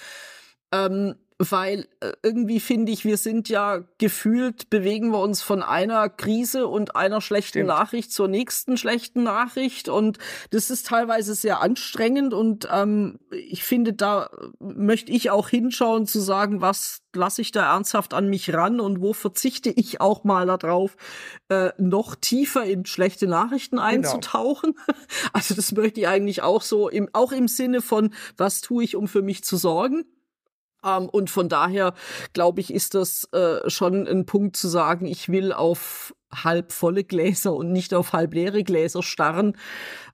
Ähm, 0.73 1.17
weil 1.41 1.89
äh, 2.01 2.13
irgendwie 2.23 2.61
finde 2.61 2.93
ich, 2.93 3.07
wir 3.07 3.17
sind 3.17 3.49
ja 3.49 3.83
gefühlt, 3.97 4.69
bewegen 4.69 5.11
wir 5.11 5.21
uns 5.21 5.41
von 5.41 5.63
einer 5.63 6.11
Krise 6.11 6.67
und 6.67 6.97
einer 6.97 7.23
schlechten 7.23 7.61
Stimmt. 7.61 7.69
Nachricht 7.69 8.13
zur 8.13 8.29
nächsten 8.29 8.77
schlechten 8.77 9.23
Nachricht 9.23 9.89
und 9.89 10.19
das 10.51 10.69
ist 10.69 10.87
teilweise 10.87 11.35
sehr 11.35 11.63
anstrengend 11.63 12.35
und 12.35 12.69
ähm, 12.71 13.19
ich 13.31 13.65
finde, 13.65 13.95
da 13.95 14.29
möchte 14.59 15.13
ich 15.13 15.31
auch 15.31 15.49
hinschauen 15.49 16.07
zu 16.07 16.21
sagen, 16.21 16.61
was 16.61 17.01
lasse 17.15 17.41
ich 17.41 17.53
da 17.53 17.73
ernsthaft 17.73 18.13
an 18.13 18.29
mich 18.29 18.53
ran 18.53 18.79
und 18.79 19.01
wo 19.01 19.15
verzichte 19.15 19.71
ich 19.71 20.03
auch 20.03 20.25
mal 20.25 20.47
darauf, 20.47 20.97
äh, 21.49 21.71
noch 21.79 22.17
tiefer 22.17 22.65
in 22.65 22.85
schlechte 22.85 23.27
Nachrichten 23.27 23.77
genau. 23.77 23.89
einzutauchen. 23.89 24.75
Genau. 24.75 24.99
Also 25.33 25.55
das 25.55 25.73
möchte 25.73 26.01
ich 26.01 26.09
eigentlich 26.09 26.43
auch 26.43 26.63
so, 26.63 26.89
im, 26.89 27.09
auch 27.13 27.33
im 27.33 27.49
Sinne 27.49 27.81
von, 27.81 28.13
was 28.37 28.61
tue 28.61 28.85
ich, 28.85 28.97
um 28.97 29.09
für 29.09 29.23
mich 29.23 29.45
zu 29.45 29.57
sorgen. 29.57 30.05
Ähm, 30.85 31.09
und 31.09 31.31
von 31.31 31.49
daher, 31.49 31.95
glaube 32.33 32.61
ich, 32.61 32.73
ist 32.73 32.95
das 32.95 33.25
äh, 33.33 33.69
schon 33.69 34.07
ein 34.07 34.27
Punkt 34.27 34.57
zu 34.57 34.69
sagen, 34.69 35.07
ich 35.07 35.29
will 35.29 35.53
auf 35.53 36.15
halb 36.33 36.73
volle 36.73 37.05
Gläser 37.05 37.55
und 37.55 37.73
nicht 37.73 37.95
auf 37.95 38.13
halb 38.13 38.35
leere 38.35 38.63
Gläser 38.63 39.03
starren 39.03 39.57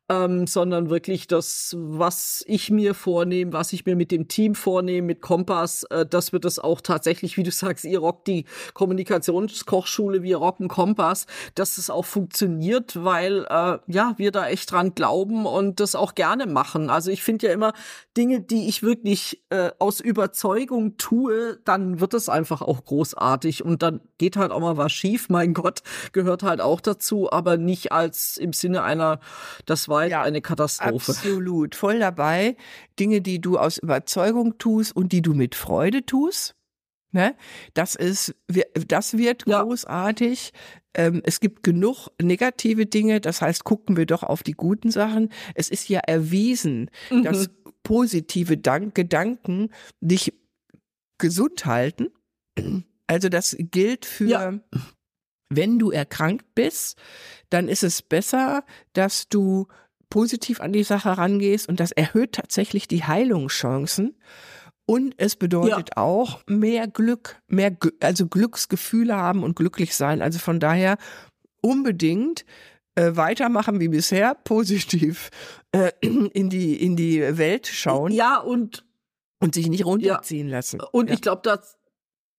ähm, 0.08 0.46
sondern 0.46 0.88
wirklich 0.88 1.26
das, 1.26 1.74
was 1.78 2.44
ich 2.46 2.70
mir 2.70 2.94
vornehme, 2.94 3.52
was 3.52 3.72
ich 3.72 3.86
mir 3.86 3.96
mit 3.96 4.12
dem 4.12 4.28
Team 4.28 4.54
vornehme, 4.54 5.06
mit 5.06 5.20
Kompass, 5.20 5.82
äh, 5.84 6.06
dass 6.06 6.32
wir 6.32 6.38
das 6.38 6.58
auch 6.58 6.80
tatsächlich, 6.80 7.36
wie 7.36 7.42
du 7.42 7.50
sagst, 7.50 7.84
ihr 7.84 7.98
rockt 7.98 8.28
die 8.28 8.44
Kommunikationskochschule, 8.74 10.22
wir 10.22 10.36
rocken 10.36 10.68
Kompass, 10.68 11.26
dass 11.54 11.78
es 11.78 11.90
auch 11.90 12.04
funktioniert, 12.04 13.02
weil 13.02 13.46
äh, 13.48 13.78
ja, 13.88 14.14
wir 14.16 14.30
da 14.30 14.46
echt 14.48 14.70
dran 14.70 14.94
glauben 14.94 15.44
und 15.44 15.80
das 15.80 15.96
auch 15.96 16.14
gerne 16.14 16.46
machen. 16.46 16.88
Also 16.88 17.10
ich 17.10 17.22
finde 17.22 17.48
ja 17.48 17.52
immer 17.52 17.72
Dinge, 18.16 18.40
die 18.40 18.68
ich 18.68 18.82
wirklich 18.82 19.42
äh, 19.50 19.72
aus 19.78 20.00
Überzeugung 20.00 20.96
tue, 20.98 21.58
dann 21.64 22.00
wird 22.00 22.14
es 22.14 22.28
einfach 22.28 22.62
auch 22.62 22.84
großartig 22.84 23.64
und 23.64 23.82
dann 23.82 24.00
geht 24.18 24.36
halt 24.36 24.52
auch 24.52 24.60
mal 24.60 24.76
was 24.76 24.92
schief, 24.92 25.28
mein 25.30 25.52
Gott, 25.52 25.82
gehört 26.12 26.44
halt 26.44 26.60
auch 26.60 26.80
dazu, 26.80 27.32
aber 27.32 27.56
nicht 27.56 27.90
als 27.90 28.36
im 28.36 28.52
Sinne 28.52 28.84
einer, 28.84 29.18
das 29.64 29.88
war 29.88 29.95
war 29.96 30.06
ja, 30.06 30.22
eine 30.22 30.40
Katastrophe. 30.40 31.12
Absolut, 31.12 31.74
voll 31.74 31.98
dabei. 31.98 32.56
Dinge, 32.98 33.20
die 33.20 33.40
du 33.40 33.58
aus 33.58 33.78
Überzeugung 33.78 34.58
tust 34.58 34.94
und 34.94 35.12
die 35.12 35.22
du 35.22 35.34
mit 35.34 35.54
Freude 35.54 36.04
tust. 36.04 36.54
Ne? 37.12 37.34
Das 37.74 37.94
ist, 37.94 38.34
das 38.86 39.16
wird 39.16 39.44
ja. 39.46 39.62
großartig. 39.62 40.52
Ähm, 40.94 41.22
es 41.24 41.40
gibt 41.40 41.62
genug 41.62 42.08
negative 42.20 42.86
Dinge. 42.86 43.20
Das 43.20 43.40
heißt, 43.40 43.64
gucken 43.64 43.96
wir 43.96 44.06
doch 44.06 44.22
auf 44.22 44.42
die 44.42 44.52
guten 44.52 44.90
Sachen. 44.90 45.30
Es 45.54 45.68
ist 45.70 45.88
ja 45.88 46.00
erwiesen, 46.00 46.90
mhm. 47.10 47.22
dass 47.22 47.48
positive 47.82 48.58
Dank 48.58 48.94
Gedanken 48.94 49.70
dich 50.00 50.34
gesund 51.18 51.64
halten. 51.64 52.08
Also 53.06 53.28
das 53.28 53.56
gilt 53.58 54.04
für 54.04 54.26
ja. 54.26 54.60
Wenn 55.48 55.78
du 55.78 55.90
erkrankt 55.90 56.54
bist, 56.54 56.98
dann 57.50 57.68
ist 57.68 57.84
es 57.84 58.02
besser, 58.02 58.64
dass 58.94 59.28
du 59.28 59.68
positiv 60.10 60.60
an 60.60 60.72
die 60.72 60.84
Sache 60.84 61.16
rangehst 61.18 61.68
und 61.68 61.80
das 61.80 61.92
erhöht 61.92 62.32
tatsächlich 62.32 62.88
die 62.88 63.04
Heilungschancen. 63.04 64.16
Und 64.88 65.14
es 65.16 65.34
bedeutet 65.34 65.90
ja. 65.96 66.02
auch 66.02 66.40
mehr 66.46 66.86
Glück, 66.86 67.42
mehr, 67.48 67.76
also 68.00 68.28
Glücksgefühle 68.28 69.16
haben 69.16 69.42
und 69.42 69.56
glücklich 69.56 69.96
sein. 69.96 70.22
Also 70.22 70.38
von 70.38 70.60
daher 70.60 70.96
unbedingt 71.60 72.44
äh, 72.94 73.16
weitermachen 73.16 73.80
wie 73.80 73.88
bisher, 73.88 74.34
positiv 74.44 75.30
äh, 75.72 75.90
in 76.00 76.50
die, 76.50 76.82
in 76.82 76.94
die 76.94 77.20
Welt 77.36 77.66
schauen. 77.66 78.12
Ja, 78.12 78.38
und, 78.38 78.84
und 79.40 79.54
sich 79.54 79.68
nicht 79.68 79.84
runterziehen 79.84 80.48
ja. 80.48 80.56
lassen. 80.56 80.80
Und 80.92 81.08
ja. 81.08 81.14
ich 81.14 81.20
glaube, 81.20 81.42
dass, 81.42 81.76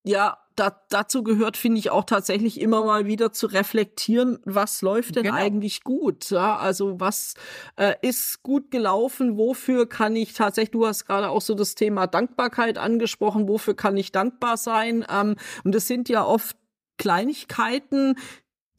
ja, 0.07 0.37
da, 0.55 0.81
dazu 0.89 1.21
gehört, 1.21 1.55
finde 1.55 1.79
ich, 1.79 1.91
auch 1.91 2.05
tatsächlich 2.05 2.59
immer 2.59 2.83
mal 2.83 3.05
wieder 3.05 3.31
zu 3.31 3.45
reflektieren, 3.47 4.39
was 4.43 4.81
läuft 4.81 5.15
denn 5.15 5.23
genau. 5.23 5.35
eigentlich 5.35 5.83
gut? 5.83 6.31
Ja, 6.31 6.57
also 6.57 6.99
was 6.99 7.35
äh, 7.75 7.93
ist 8.01 8.41
gut 8.41 8.71
gelaufen? 8.71 9.37
Wofür 9.37 9.87
kann 9.87 10.15
ich 10.15 10.33
tatsächlich, 10.33 10.71
du 10.71 10.87
hast 10.87 11.05
gerade 11.05 11.29
auch 11.29 11.41
so 11.41 11.53
das 11.53 11.75
Thema 11.75 12.07
Dankbarkeit 12.07 12.77
angesprochen, 12.77 13.47
wofür 13.47 13.75
kann 13.75 13.97
ich 13.97 14.11
dankbar 14.11 14.57
sein? 14.57 15.05
Ähm, 15.09 15.35
und 15.63 15.75
das 15.75 15.87
sind 15.87 16.09
ja 16.09 16.25
oft 16.25 16.57
Kleinigkeiten, 16.97 18.15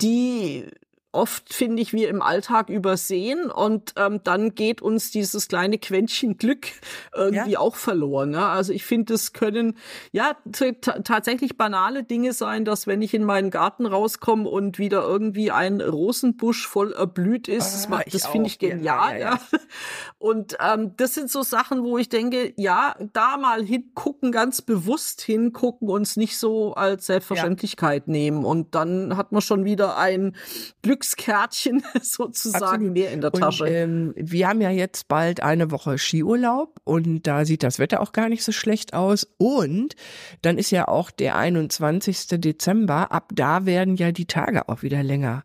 die 0.01 0.69
oft, 1.13 1.55
finde 1.55 1.81
ich, 1.81 1.93
wir 1.93 2.09
im 2.09 2.21
Alltag 2.21 2.69
übersehen 2.69 3.51
und 3.51 3.95
ähm, 3.97 4.21
dann 4.25 4.55
geht 4.55 4.83
uns 4.83 5.11
dieses 5.11 5.49
kleine 5.49 5.79
Quäntchen 5.79 6.37
Glück 6.37 6.67
irgendwie 7.15 7.53
ja. 7.53 7.59
auch 7.59 7.77
verloren. 7.77 8.31
Ne? 8.31 8.45
Also 8.45 8.73
ich 8.73 8.85
finde, 8.85 9.15
es 9.15 9.33
können 9.33 9.77
ja 10.13 10.37
tatsächlich 10.53 11.57
banale 11.57 12.05
Dinge 12.05 12.35
sein, 12.35 12.65
dass 12.65 12.87
wenn 12.87 13.01
ich 13.01 13.15
in 13.15 13.25
meinen 13.25 13.51
Garten 13.51 13.87
rauskomme 13.87 14.49
und 14.49 14.79
wieder 14.79 15.03
irgendwie 15.03 15.51
ein 15.51 15.81
Rosenbusch 15.81 16.67
voll 16.67 16.93
erblüht 16.93 17.49
ist, 17.49 17.89
ah, 17.91 18.03
das, 18.05 18.13
das 18.13 18.27
finde 18.27 18.49
ich 18.49 18.59
genial. 18.59 19.19
Ja, 19.19 19.33
ja, 19.33 19.41
Und 20.19 20.57
ähm, 20.61 20.93
das 20.97 21.15
sind 21.15 21.31
so 21.31 21.43
Sachen, 21.43 21.85
wo 21.85 21.97
ich 21.97 22.09
denke, 22.09 22.53
ja, 22.57 22.97
da 23.13 23.37
mal 23.37 23.65
hingucken, 23.65 24.33
ganz 24.33 24.63
bewusst 24.63 25.21
hingucken, 25.23 25.89
uns 25.89 26.17
nicht 26.17 26.39
so 26.39 26.75
als 26.75 27.07
Selbstverständlichkeit 27.07 28.09
nehmen 28.09 28.45
und 28.45 28.75
dann 28.75 29.17
hat 29.17 29.33
man 29.33 29.43
schon 29.43 29.65
wieder 29.65 29.97
ein 29.97 30.37
Glück 30.83 30.98
Glückskärtchen 30.99 31.83
sozusagen 32.03 32.65
Absolut. 32.65 32.93
mehr 32.93 33.13
in 33.13 33.21
der 33.21 33.33
Tasche. 33.33 33.65
Und, 33.65 33.71
ähm, 33.71 34.13
wir 34.17 34.49
haben 34.49 34.61
ja 34.61 34.71
jetzt 34.71 35.09
bald 35.09 35.43
eine 35.43 35.71
Woche 35.71 35.97
Skiurlaub 35.99 36.81
und 36.85 37.27
da 37.27 37.45
sieht 37.45 37.63
das 37.63 37.79
Wetter 37.79 38.01
auch 38.01 38.13
gar 38.13 38.29
nicht 38.29 38.43
so 38.43 38.53
schlecht 38.53 38.95
aus. 38.95 39.27
Und 39.39 39.95
dann 40.43 40.59
ist 40.59 40.71
ja 40.71 40.89
auch 40.89 41.11
der 41.11 41.37
21. 41.37 42.41
Dezember. 42.41 43.13
Ab 43.13 43.31
da 43.35 43.65
werden 43.67 43.97
ja 43.97 44.11
die 44.13 44.27
Tage 44.27 44.69
auch 44.69 44.83
wieder 44.83 45.03
länger. 45.03 45.45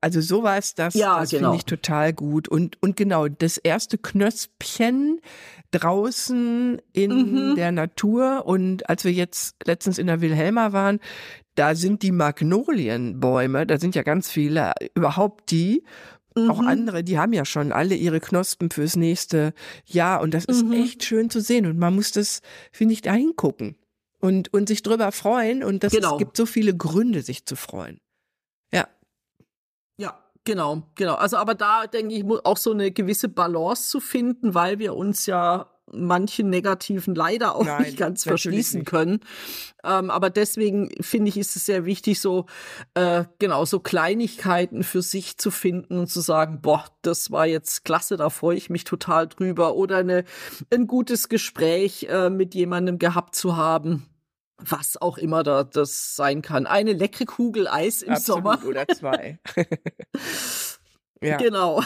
Also 0.00 0.20
sowas, 0.20 0.74
das, 0.74 0.94
Ja, 0.94 1.20
das 1.20 1.30
genau. 1.30 1.50
finde 1.50 1.56
ich 1.58 1.64
total 1.64 2.12
gut. 2.12 2.48
Und, 2.48 2.80
und 2.82 2.96
genau, 2.96 3.28
das 3.28 3.56
erste 3.56 3.98
Knöspchen 3.98 5.20
draußen 5.70 6.80
in 6.92 7.10
Mhm. 7.50 7.54
der 7.56 7.72
Natur. 7.72 8.44
Und 8.46 8.88
als 8.88 9.04
wir 9.04 9.12
jetzt 9.12 9.56
letztens 9.66 9.98
in 9.98 10.06
der 10.06 10.20
Wilhelma 10.20 10.72
waren, 10.72 11.00
da 11.56 11.74
sind 11.74 12.02
die 12.02 12.12
Magnolienbäume, 12.12 13.66
da 13.66 13.78
sind 13.78 13.94
ja 13.94 14.02
ganz 14.02 14.30
viele, 14.30 14.72
überhaupt 14.94 15.50
die, 15.50 15.82
auch 16.36 16.60
Mhm. 16.60 16.66
andere, 16.68 17.02
die 17.02 17.18
haben 17.18 17.32
ja 17.32 17.44
schon 17.46 17.72
alle 17.72 17.94
ihre 17.94 18.20
Knospen 18.20 18.70
fürs 18.70 18.94
nächste 18.96 19.54
Jahr. 19.86 20.20
Und 20.20 20.34
das 20.34 20.44
ist 20.44 20.64
Mhm. 20.64 20.72
echt 20.72 21.02
schön 21.04 21.30
zu 21.30 21.40
sehen. 21.40 21.64
Und 21.66 21.78
man 21.78 21.94
muss 21.94 22.12
das, 22.12 22.42
finde 22.72 22.92
ich, 22.92 23.00
da 23.00 23.14
hingucken 23.14 23.76
und, 24.20 24.52
und 24.52 24.68
sich 24.68 24.82
drüber 24.82 25.12
freuen. 25.12 25.64
Und 25.64 25.82
das, 25.82 25.92
Genau. 25.92 26.12
es 26.12 26.18
gibt 26.18 26.36
so 26.36 26.44
viele 26.44 26.76
Gründe, 26.76 27.22
sich 27.22 27.46
zu 27.46 27.56
freuen. 27.56 28.00
Ja. 28.70 28.86
Ja, 29.98 30.18
genau, 30.44 30.82
genau. 30.94 31.14
Also 31.14 31.38
aber 31.38 31.54
da 31.54 31.86
denke 31.86 32.14
ich, 32.14 32.24
auch 32.44 32.58
so 32.58 32.72
eine 32.72 32.90
gewisse 32.90 33.30
Balance 33.30 33.88
zu 33.88 34.00
finden, 34.00 34.52
weil 34.54 34.78
wir 34.78 34.94
uns 34.94 35.24
ja 35.24 35.70
manchen 35.92 36.50
negativen 36.50 37.14
leider 37.14 37.54
auch 37.54 37.64
Nein, 37.64 37.82
nicht 37.82 37.96
ganz 37.96 38.24
verschließen 38.24 38.80
nicht. 38.80 38.88
können. 38.88 39.20
Ähm, 39.84 40.10
aber 40.10 40.30
deswegen 40.30 40.90
finde 41.00 41.28
ich, 41.28 41.36
ist 41.36 41.56
es 41.56 41.66
sehr 41.66 41.84
wichtig, 41.84 42.20
so 42.20 42.46
äh, 42.94 43.24
genau 43.38 43.64
so 43.64 43.80
Kleinigkeiten 43.80 44.82
für 44.82 45.02
sich 45.02 45.38
zu 45.38 45.50
finden 45.50 45.98
und 45.98 46.08
zu 46.08 46.20
sagen, 46.20 46.60
boah, 46.60 46.84
das 47.02 47.30
war 47.30 47.46
jetzt 47.46 47.84
klasse, 47.84 48.16
da 48.16 48.30
freue 48.30 48.56
ich 48.56 48.70
mich 48.70 48.84
total 48.84 49.28
drüber. 49.28 49.74
Oder 49.74 49.98
eine, 49.98 50.24
ein 50.72 50.86
gutes 50.86 51.28
Gespräch 51.28 52.06
äh, 52.10 52.30
mit 52.30 52.54
jemandem 52.54 52.98
gehabt 52.98 53.34
zu 53.34 53.56
haben. 53.56 54.06
Was 54.58 54.96
auch 54.96 55.18
immer 55.18 55.42
da 55.42 55.64
das 55.64 56.16
sein 56.16 56.40
kann. 56.40 56.66
Eine 56.66 56.94
leckere 56.94 57.26
Kugel 57.26 57.68
Eis 57.68 58.00
im 58.00 58.14
Absolut, 58.14 58.42
Sommer. 58.42 58.66
oder 58.66 58.88
zwei. 58.88 59.38
ja. 61.22 61.36
Genau. 61.38 61.82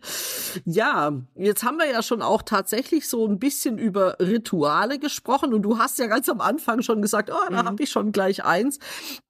ja, 0.64 1.12
jetzt 1.36 1.62
haben 1.64 1.78
wir 1.78 1.90
ja 1.90 2.02
schon 2.02 2.22
auch 2.22 2.42
tatsächlich 2.42 3.08
so 3.08 3.26
ein 3.26 3.38
bisschen 3.38 3.78
über 3.78 4.16
Rituale 4.20 4.98
gesprochen 4.98 5.52
und 5.54 5.62
du 5.62 5.78
hast 5.78 5.98
ja 5.98 6.06
ganz 6.06 6.28
am 6.28 6.40
Anfang 6.40 6.82
schon 6.82 7.02
gesagt, 7.02 7.30
oh, 7.32 7.50
da 7.50 7.62
Mhm. 7.62 7.66
habe 7.66 7.82
ich 7.82 7.90
schon 7.90 8.12
gleich 8.12 8.44
eins. 8.44 8.78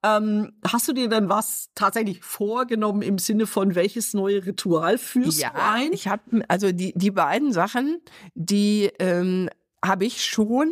Ähm, 0.05 0.53
hast 0.67 0.89
du 0.89 0.93
dir 0.93 1.09
denn 1.09 1.29
was 1.29 1.69
tatsächlich 1.75 2.23
vorgenommen 2.23 3.03
im 3.03 3.19
Sinne 3.19 3.47
von 3.47 3.75
welches 3.75 4.15
neue 4.15 4.45
Ritual 4.45 4.99
führst 4.99 5.41
ja, 5.41 5.51
du 5.51 5.63
ein? 5.63 5.93
ich 5.93 6.09
habe 6.09 6.43
also 6.49 6.73
die 6.73 6.93
die 6.95 7.11
beiden 7.11 7.53
Sachen, 7.53 8.01
die 8.35 8.91
ähm, 8.99 9.49
habe 9.85 10.05
ich 10.05 10.25
schon 10.25 10.71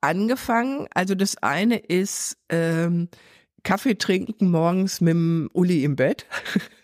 angefangen. 0.00 0.86
Also 0.94 1.14
das 1.14 1.36
eine 1.42 1.78
ist 1.78 2.36
ähm, 2.48 3.08
Kaffee 3.62 3.96
trinken 3.96 4.50
morgens 4.50 5.00
mit 5.00 5.12
dem 5.14 5.48
Uli 5.54 5.84
im 5.84 5.96
Bett. 5.96 6.26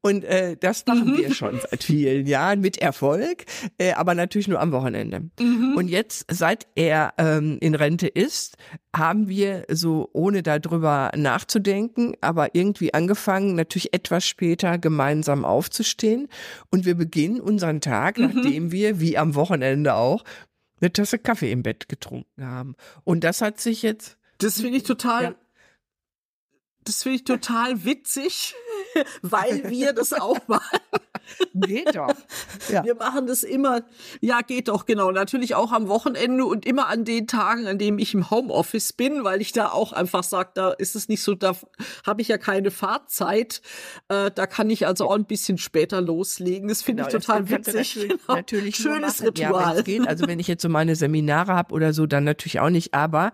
Und 0.00 0.24
äh, 0.24 0.56
das 0.58 0.86
machen 0.86 1.12
Mhm. 1.12 1.18
wir 1.18 1.34
schon 1.34 1.60
seit 1.60 1.84
vielen 1.84 2.26
Jahren 2.26 2.60
mit 2.60 2.78
Erfolg, 2.78 3.44
äh, 3.78 3.92
aber 3.92 4.14
natürlich 4.14 4.48
nur 4.48 4.60
am 4.60 4.72
Wochenende. 4.72 5.30
Mhm. 5.40 5.74
Und 5.76 5.88
jetzt, 5.88 6.26
seit 6.30 6.66
er 6.74 7.14
ähm, 7.18 7.58
in 7.60 7.74
Rente 7.74 8.06
ist, 8.08 8.56
haben 8.94 9.28
wir 9.28 9.64
so, 9.70 10.08
ohne 10.12 10.42
darüber 10.42 11.10
nachzudenken, 11.16 12.14
aber 12.20 12.54
irgendwie 12.54 12.94
angefangen, 12.94 13.54
natürlich 13.54 13.92
etwas 13.94 14.26
später 14.26 14.78
gemeinsam 14.78 15.44
aufzustehen. 15.44 16.28
Und 16.70 16.84
wir 16.84 16.94
beginnen 16.94 17.40
unseren 17.40 17.80
Tag, 17.80 18.18
Mhm. 18.18 18.30
nachdem 18.34 18.72
wir, 18.72 19.00
wie 19.00 19.18
am 19.18 19.34
Wochenende 19.34 19.94
auch, 19.94 20.24
eine 20.80 20.92
Tasse 20.92 21.18
Kaffee 21.18 21.50
im 21.50 21.62
Bett 21.64 21.88
getrunken 21.88 22.46
haben. 22.46 22.76
Und 23.04 23.24
das 23.24 23.40
hat 23.42 23.60
sich 23.60 23.82
jetzt, 23.82 24.16
Das 24.38 24.60
finde 24.60 24.78
ich 24.78 24.84
total. 24.84 25.22
Ja. 25.24 25.34
Das 26.84 27.02
finde 27.02 27.16
ich 27.16 27.24
total 27.24 27.84
witzig, 27.84 28.54
weil 29.22 29.68
wir 29.70 29.92
das 29.92 30.12
auch 30.12 30.38
machen. 30.48 30.78
geht 31.54 31.94
doch. 31.94 32.14
Ja. 32.70 32.84
Wir 32.84 32.94
machen 32.94 33.26
das 33.26 33.42
immer, 33.42 33.82
ja, 34.20 34.40
geht 34.40 34.68
doch, 34.68 34.86
genau. 34.86 35.10
Natürlich 35.10 35.54
auch 35.54 35.72
am 35.72 35.88
Wochenende 35.88 36.44
und 36.44 36.64
immer 36.66 36.88
an 36.88 37.04
den 37.04 37.26
Tagen, 37.26 37.66
an 37.66 37.78
denen 37.78 37.98
ich 37.98 38.14
im 38.14 38.30
Homeoffice 38.30 38.92
bin, 38.92 39.24
weil 39.24 39.40
ich 39.40 39.52
da 39.52 39.68
auch 39.70 39.92
einfach 39.92 40.22
sage, 40.22 40.50
da 40.54 40.70
ist 40.70 40.96
es 40.96 41.08
nicht 41.08 41.22
so, 41.22 41.34
da 41.34 41.54
habe 42.06 42.22
ich 42.22 42.28
ja 42.28 42.38
keine 42.38 42.70
Fahrzeit. 42.70 43.60
Äh, 44.08 44.30
da 44.34 44.46
kann 44.46 44.70
ich 44.70 44.86
also 44.86 45.08
auch 45.08 45.14
ein 45.14 45.26
bisschen 45.26 45.58
später 45.58 46.00
loslegen. 46.00 46.68
Das 46.68 46.82
finde 46.82 47.02
Genau, 47.04 47.16
ich 47.16 47.24
total 47.24 47.48
witzig. 47.50 47.96
Natürlich, 47.96 48.08
Genau. 48.08 48.34
natürlich 48.34 48.76
Schönes. 48.76 49.18
Ja, 49.20 49.26
Ritual. 49.26 49.76
wenn's 49.76 49.84
geht. 49.84 50.08
Also 50.08 50.26
wenn 50.26 50.40
ich 50.40 50.48
jetzt 50.48 50.62
so 50.62 50.68
meine 50.68 50.96
Seminare 50.96 51.54
habe 51.54 51.74
oder 51.74 51.92
so, 51.92 52.06
dann 52.06 52.24
natürlich 52.24 52.60
auch 52.60 52.70
nicht. 52.70 52.94
Aber 52.94 53.32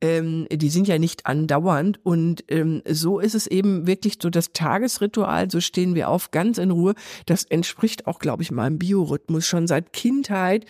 ähm, 0.00 0.46
die 0.50 0.70
sind 0.70 0.86
ja 0.88 0.98
nicht 0.98 1.26
andauernd 1.26 1.98
und 2.04 2.44
ähm, 2.48 2.82
so 2.88 3.18
ist 3.18 3.34
es 3.34 3.46
eben 3.46 3.86
wirklich 3.86 4.18
so 4.22 4.30
das 4.30 4.52
Tagesritual. 4.52 5.50
So 5.50 5.60
stehen 5.60 5.94
wir 5.94 6.08
auf, 6.08 6.30
ganz 6.30 6.58
in 6.58 6.70
Ruhe. 6.70 6.94
Das 7.26 7.44
entspricht 7.44 8.06
auch, 8.06 8.18
glaube 8.18 8.42
ich, 8.42 8.50
meinem 8.50 8.78
Biorhythmus 8.78 9.46
schon 9.46 9.66
seit 9.66 9.92
Kindheit. 9.92 10.66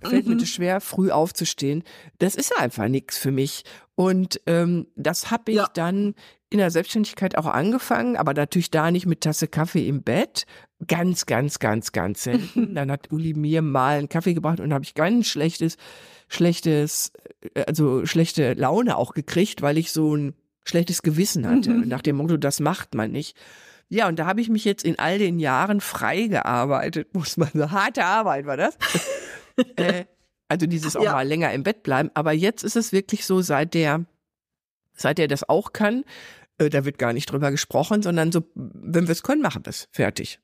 Fällt 0.00 0.26
mir 0.26 0.34
Mhm. 0.36 0.38
das 0.40 0.48
schwer, 0.50 0.80
früh 0.80 1.10
aufzustehen. 1.10 1.82
Das 2.18 2.34
ist 2.36 2.56
einfach 2.56 2.86
nichts 2.88 3.18
für 3.18 3.32
mich. 3.32 3.64
Und 3.96 4.40
ähm, 4.46 4.86
das 4.94 5.30
habe 5.32 5.50
ich 5.50 5.56
Ja. 5.56 5.68
dann 5.74 6.14
in 6.50 6.58
der 6.58 6.70
Selbstständigkeit 6.70 7.36
auch 7.36 7.46
angefangen, 7.46 8.16
aber 8.16 8.32
natürlich 8.34 8.70
da 8.70 8.90
nicht 8.90 9.06
mit 9.06 9.20
Tasse 9.20 9.48
Kaffee 9.48 9.86
im 9.86 10.02
Bett. 10.02 10.46
Ganz, 10.86 11.26
ganz, 11.26 11.58
ganz, 11.58 11.92
ganz 11.92 12.22
selten. 12.24 12.74
Dann 12.74 12.90
hat 12.90 13.12
Uli 13.12 13.34
mir 13.34 13.62
mal 13.62 13.98
einen 13.98 14.08
Kaffee 14.08 14.34
gebracht 14.34 14.60
und 14.60 14.72
habe 14.72 14.84
ich 14.84 14.94
ganz 14.94 15.26
schlechtes, 15.26 15.76
schlechtes, 16.28 17.12
äh, 17.54 17.64
also 17.64 18.06
schlechte 18.06 18.54
Laune 18.54 18.96
auch 18.96 19.12
gekriegt, 19.12 19.60
weil 19.60 19.76
ich 19.76 19.92
so 19.92 20.14
ein 20.16 20.34
schlechtes 20.64 21.02
Gewissen 21.02 21.46
hatte. 21.48 21.70
Mhm. 21.70 21.88
Nach 21.88 22.02
dem 22.02 22.16
Motto, 22.16 22.36
das 22.36 22.60
macht 22.60 22.94
man 22.94 23.10
nicht. 23.10 23.36
Ja, 23.90 24.06
und 24.08 24.18
da 24.18 24.26
habe 24.26 24.40
ich 24.40 24.48
mich 24.50 24.64
jetzt 24.64 24.84
in 24.84 24.98
all 24.98 25.18
den 25.18 25.38
Jahren 25.38 25.80
frei 25.80 26.26
gearbeitet, 26.28 27.08
muss 27.14 27.36
man 27.36 27.50
sagen. 27.52 27.72
Harte 27.72 28.04
Arbeit 28.04 28.46
war 28.46 28.56
das. 28.56 28.76
äh, 29.76 30.04
also 30.48 30.66
dieses 30.66 30.96
auch 30.96 31.02
Ja. 31.04 31.12
mal 31.12 31.26
länger 31.26 31.52
im 31.52 31.62
Bett 31.62 31.82
bleiben. 31.82 32.10
Aber 32.14 32.32
jetzt 32.32 32.62
ist 32.64 32.76
es 32.76 32.92
wirklich 32.92 33.26
so, 33.26 33.40
seit 33.42 33.74
der, 33.74 34.04
seit 34.94 35.18
er 35.18 35.28
das 35.28 35.48
auch 35.48 35.72
kann, 35.72 36.04
äh, 36.58 36.68
da 36.68 36.84
wird 36.84 36.98
gar 36.98 37.12
nicht 37.12 37.30
drüber 37.30 37.50
gesprochen, 37.50 38.02
sondern 38.02 38.32
so, 38.32 38.42
wenn 38.54 39.06
wir 39.06 39.12
es 39.12 39.22
können, 39.22 39.42
machen 39.42 39.64
wir 39.64 39.70
es. 39.70 39.88
Fertig. 39.92 40.40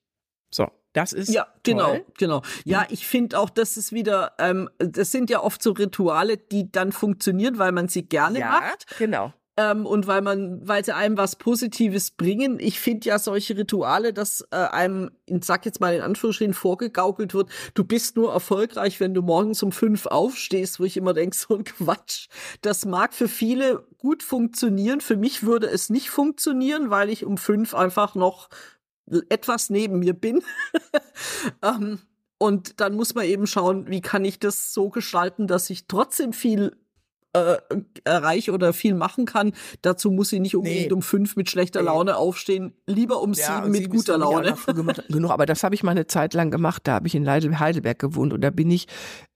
So, 0.51 0.69
das 0.93 1.13
ist 1.13 1.29
Ja, 1.31 1.47
genau, 1.63 1.87
toll. 1.91 2.07
genau. 2.19 2.43
Ja, 2.65 2.87
ich 2.91 3.07
finde 3.07 3.39
auch, 3.39 3.51
das 3.51 3.77
ist 3.77 3.93
wieder, 3.93 4.33
ähm, 4.39 4.71
das 4.79 5.11
sind 5.11 5.31
ja 5.31 5.43
oft 5.43 5.63
so 5.63 5.73
Rituale, 5.73 6.37
die 6.37 6.71
dann 6.71 6.93
funktionieren, 6.93 7.59
weil 7.59 7.73
man 7.73 7.89
sie 7.89 8.07
gerne 8.09 8.39
Ja, 8.39 8.51
macht. 8.51 8.87
genau. 8.99 9.33
Ähm, 9.57 9.87
und 9.87 10.07
weil 10.07 10.21
man, 10.21 10.67
weil 10.67 10.85
sie 10.85 10.95
einem 10.95 11.17
was 11.17 11.37
Positives 11.37 12.11
bringen. 12.11 12.59
Ich 12.59 12.81
finde 12.81 13.09
ja 13.09 13.19
solche 13.19 13.57
Rituale, 13.57 14.13
dass 14.13 14.47
äh, 14.51 14.57
einem, 14.57 15.13
ich 15.27 15.45
sag 15.45 15.65
jetzt 15.65 15.81
mal 15.81 15.95
in 15.95 16.03
Anführungsstrichen, 16.03 16.55
vorgegaukelt 16.55 17.35
wird, 17.35 17.51
du 17.75 17.85
bist 17.85 18.17
nur 18.17 18.33
erfolgreich, 18.33 18.99
wenn 18.99 19.15
du 19.15 19.23
morgens 19.23 19.63
um 19.63 19.71
fünf 19.71 20.07
aufstehst, 20.07 20.81
wo 20.81 20.85
ich 20.85 20.97
immer 20.97 21.15
denke, 21.15 21.37
so 21.49 21.57
ein 21.57 21.65
Quatsch. 21.65 22.29
Das 22.63 22.85
mag 22.85 23.15
für 23.15 23.29
viele 23.29 23.87
gut 23.99 24.23
funktionieren. 24.23 25.01
Für 25.01 25.17
mich 25.17 25.45
würde 25.45 25.69
es 25.69 25.89
nicht 25.89 26.11
funktionieren, 26.11 26.91
weil 26.91 27.09
ich 27.09 27.25
um 27.25 27.39
fünf 27.39 27.75
einfach 27.75 28.17
noch 28.17 28.49
etwas 29.29 29.71
neben 29.71 30.01
mir 30.01 30.15
bin. 30.15 30.43
ähm, 31.63 32.01
und 32.39 32.81
dann 32.81 32.97
muss 32.97 33.15
man 33.15 33.25
eben 33.25 33.47
schauen, 33.47 33.89
wie 33.89 34.01
kann 34.01 34.25
ich 34.25 34.41
das 34.41 34.75
so 34.75 34.91
gestalten, 34.91 35.47
dass 35.47 35.71
ich 35.71 35.87
trotzdem 35.87 36.33
viel 36.33 36.77
äh, 37.35 37.57
erreiche 38.05 38.53
oder 38.53 38.73
viel 38.73 38.95
machen 38.95 39.27
kann. 39.27 39.53
Dazu 39.83 40.11
muss 40.11 40.33
ich 40.33 40.41
nicht 40.41 40.57
unbedingt 40.57 40.87
Nee. 40.87 40.93
um 40.93 41.03
fünf 41.03 41.37
mit 41.37 41.51
schlechter. 41.51 41.83
Laune 41.83 42.17
aufstehen, 42.17 42.73
lieber 42.87 43.21
um 43.21 43.33
Ja, 43.35 43.57
sieben 43.59 43.71
mit 43.73 43.81
sieben 43.83 43.97
guter 43.97 44.17
Laune. 44.19 44.55
genug, 45.09 45.31
aber 45.31 45.45
das 45.47 45.63
habe 45.63 45.75
ich 45.75 45.83
mal 45.83 45.91
eine 45.91 46.07
Zeit 46.07 46.33
lang 46.35 46.51
gemacht. 46.51 46.83
Da 46.85 46.95
habe 46.95 47.07
ich 47.07 47.15
in 47.15 47.25
Leidel- 47.25 47.59
Heidelberg 47.59 47.99
gewohnt 47.99 48.33
und 48.33 48.41
da 48.41 48.51
bin 48.51 48.71
ich 48.71 48.87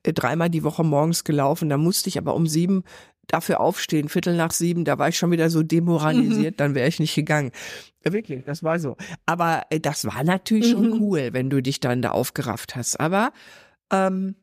äh, 0.04 0.12
dreimal 0.12 0.48
die 0.48 0.64
Woche 0.64 0.84
morgens 0.84 1.24
gelaufen. 1.24 1.68
Da 1.68 1.76
musste 1.76 2.08
ich 2.08 2.16
aber 2.18 2.34
um 2.34 2.46
sieben 2.46 2.84
dafür 3.26 3.60
aufstehen, 3.60 4.08
Viertel 4.08 4.36
nach 4.36 4.52
sieben. 4.52 4.84
Da 4.86 4.98
war 4.98 5.08
ich 5.10 5.18
schon 5.18 5.30
wieder 5.30 5.50
so 5.50 5.62
demoralisiert, 5.62 6.60
dann 6.60 6.74
wäre 6.74 6.88
ich 6.88 6.98
nicht 7.00 7.14
gegangen. 7.14 7.50
Ja, 8.04 8.12
Wirklich, 8.14 8.44
das 8.44 8.62
war 8.62 8.78
so. 8.78 8.96
Aber 9.26 9.62
äh, 9.70 9.80
das 9.80 10.04
war 10.06 10.24
natürlich 10.24 10.70
schon 10.70 10.88
Mhm. 10.90 10.92
cool, 11.02 11.28
wenn 11.32 11.50
du 11.50 11.60
dich 11.60 11.80
dann 11.80 12.00
da 12.00 12.12
aufgerafft 12.12 12.74
hast. 12.76 12.98
Aber 13.00 13.32
ähm, 13.92 14.36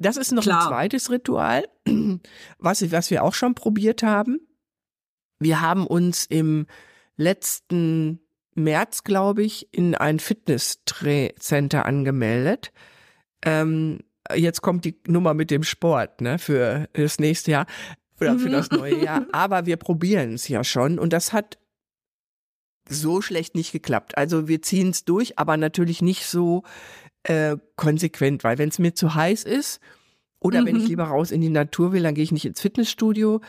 das 0.00 0.16
ist 0.16 0.32
noch 0.32 0.42
Klar. 0.42 0.62
ein 0.62 0.68
zweites 0.68 1.10
Ritual, 1.10 1.64
was, 2.58 2.90
was 2.90 3.10
wir 3.10 3.22
auch 3.22 3.34
schon 3.34 3.54
probiert 3.54 4.02
haben. 4.02 4.40
Wir 5.38 5.60
haben 5.60 5.86
uns 5.86 6.26
im 6.26 6.66
letzten 7.16 8.20
März, 8.54 9.04
glaube 9.04 9.42
ich, 9.42 9.68
in 9.72 9.94
ein 9.94 10.18
Fitness-Center 10.18 11.86
angemeldet. 11.86 12.72
Ähm, 13.44 14.00
jetzt 14.34 14.60
kommt 14.62 14.84
die 14.84 15.00
Nummer 15.06 15.34
mit 15.34 15.50
dem 15.50 15.62
Sport, 15.62 16.20
ne, 16.20 16.38
für 16.38 16.88
das 16.92 17.18
nächste 17.18 17.52
Jahr 17.52 17.66
oder 18.20 18.38
für 18.38 18.48
Mhm. 18.48 18.52
das 18.52 18.70
neue 18.70 19.02
Jahr. 19.02 19.26
Aber 19.32 19.66
wir 19.66 19.76
probieren 19.76 20.34
es 20.34 20.48
ja 20.48 20.62
schon 20.64 20.98
und 20.98 21.12
das 21.12 21.32
hat 21.32 21.58
so 22.88 23.22
schlecht 23.22 23.54
nicht 23.54 23.72
geklappt. 23.72 24.18
Also 24.18 24.48
wir 24.48 24.62
ziehen 24.62 24.90
es 24.90 25.04
durch, 25.04 25.38
aber 25.38 25.56
natürlich 25.56 26.02
nicht 26.02 26.26
so 26.26 26.64
äh, 27.24 27.56
konsequent, 27.76 28.44
weil 28.44 28.58
wenn 28.58 28.68
es 28.70 28.78
mir 28.78 28.94
zu 28.94 29.14
heiß 29.14 29.44
ist, 29.44 29.80
Oder 30.40 30.62
mhm. 30.62 30.66
wenn 30.66 30.76
ich 30.76 30.82
mhm. 30.84 30.88
lieber 30.88 31.04
raus 31.04 31.30
in 31.30 31.42
die 31.42 31.50
Natur 31.50 31.92
will, 31.92 32.02
dann 32.02 32.14
gehe 32.14 32.24
ich 32.24 32.32
nicht 32.32 32.46
ins 32.46 32.60
Fitnessstudio. 32.60 33.40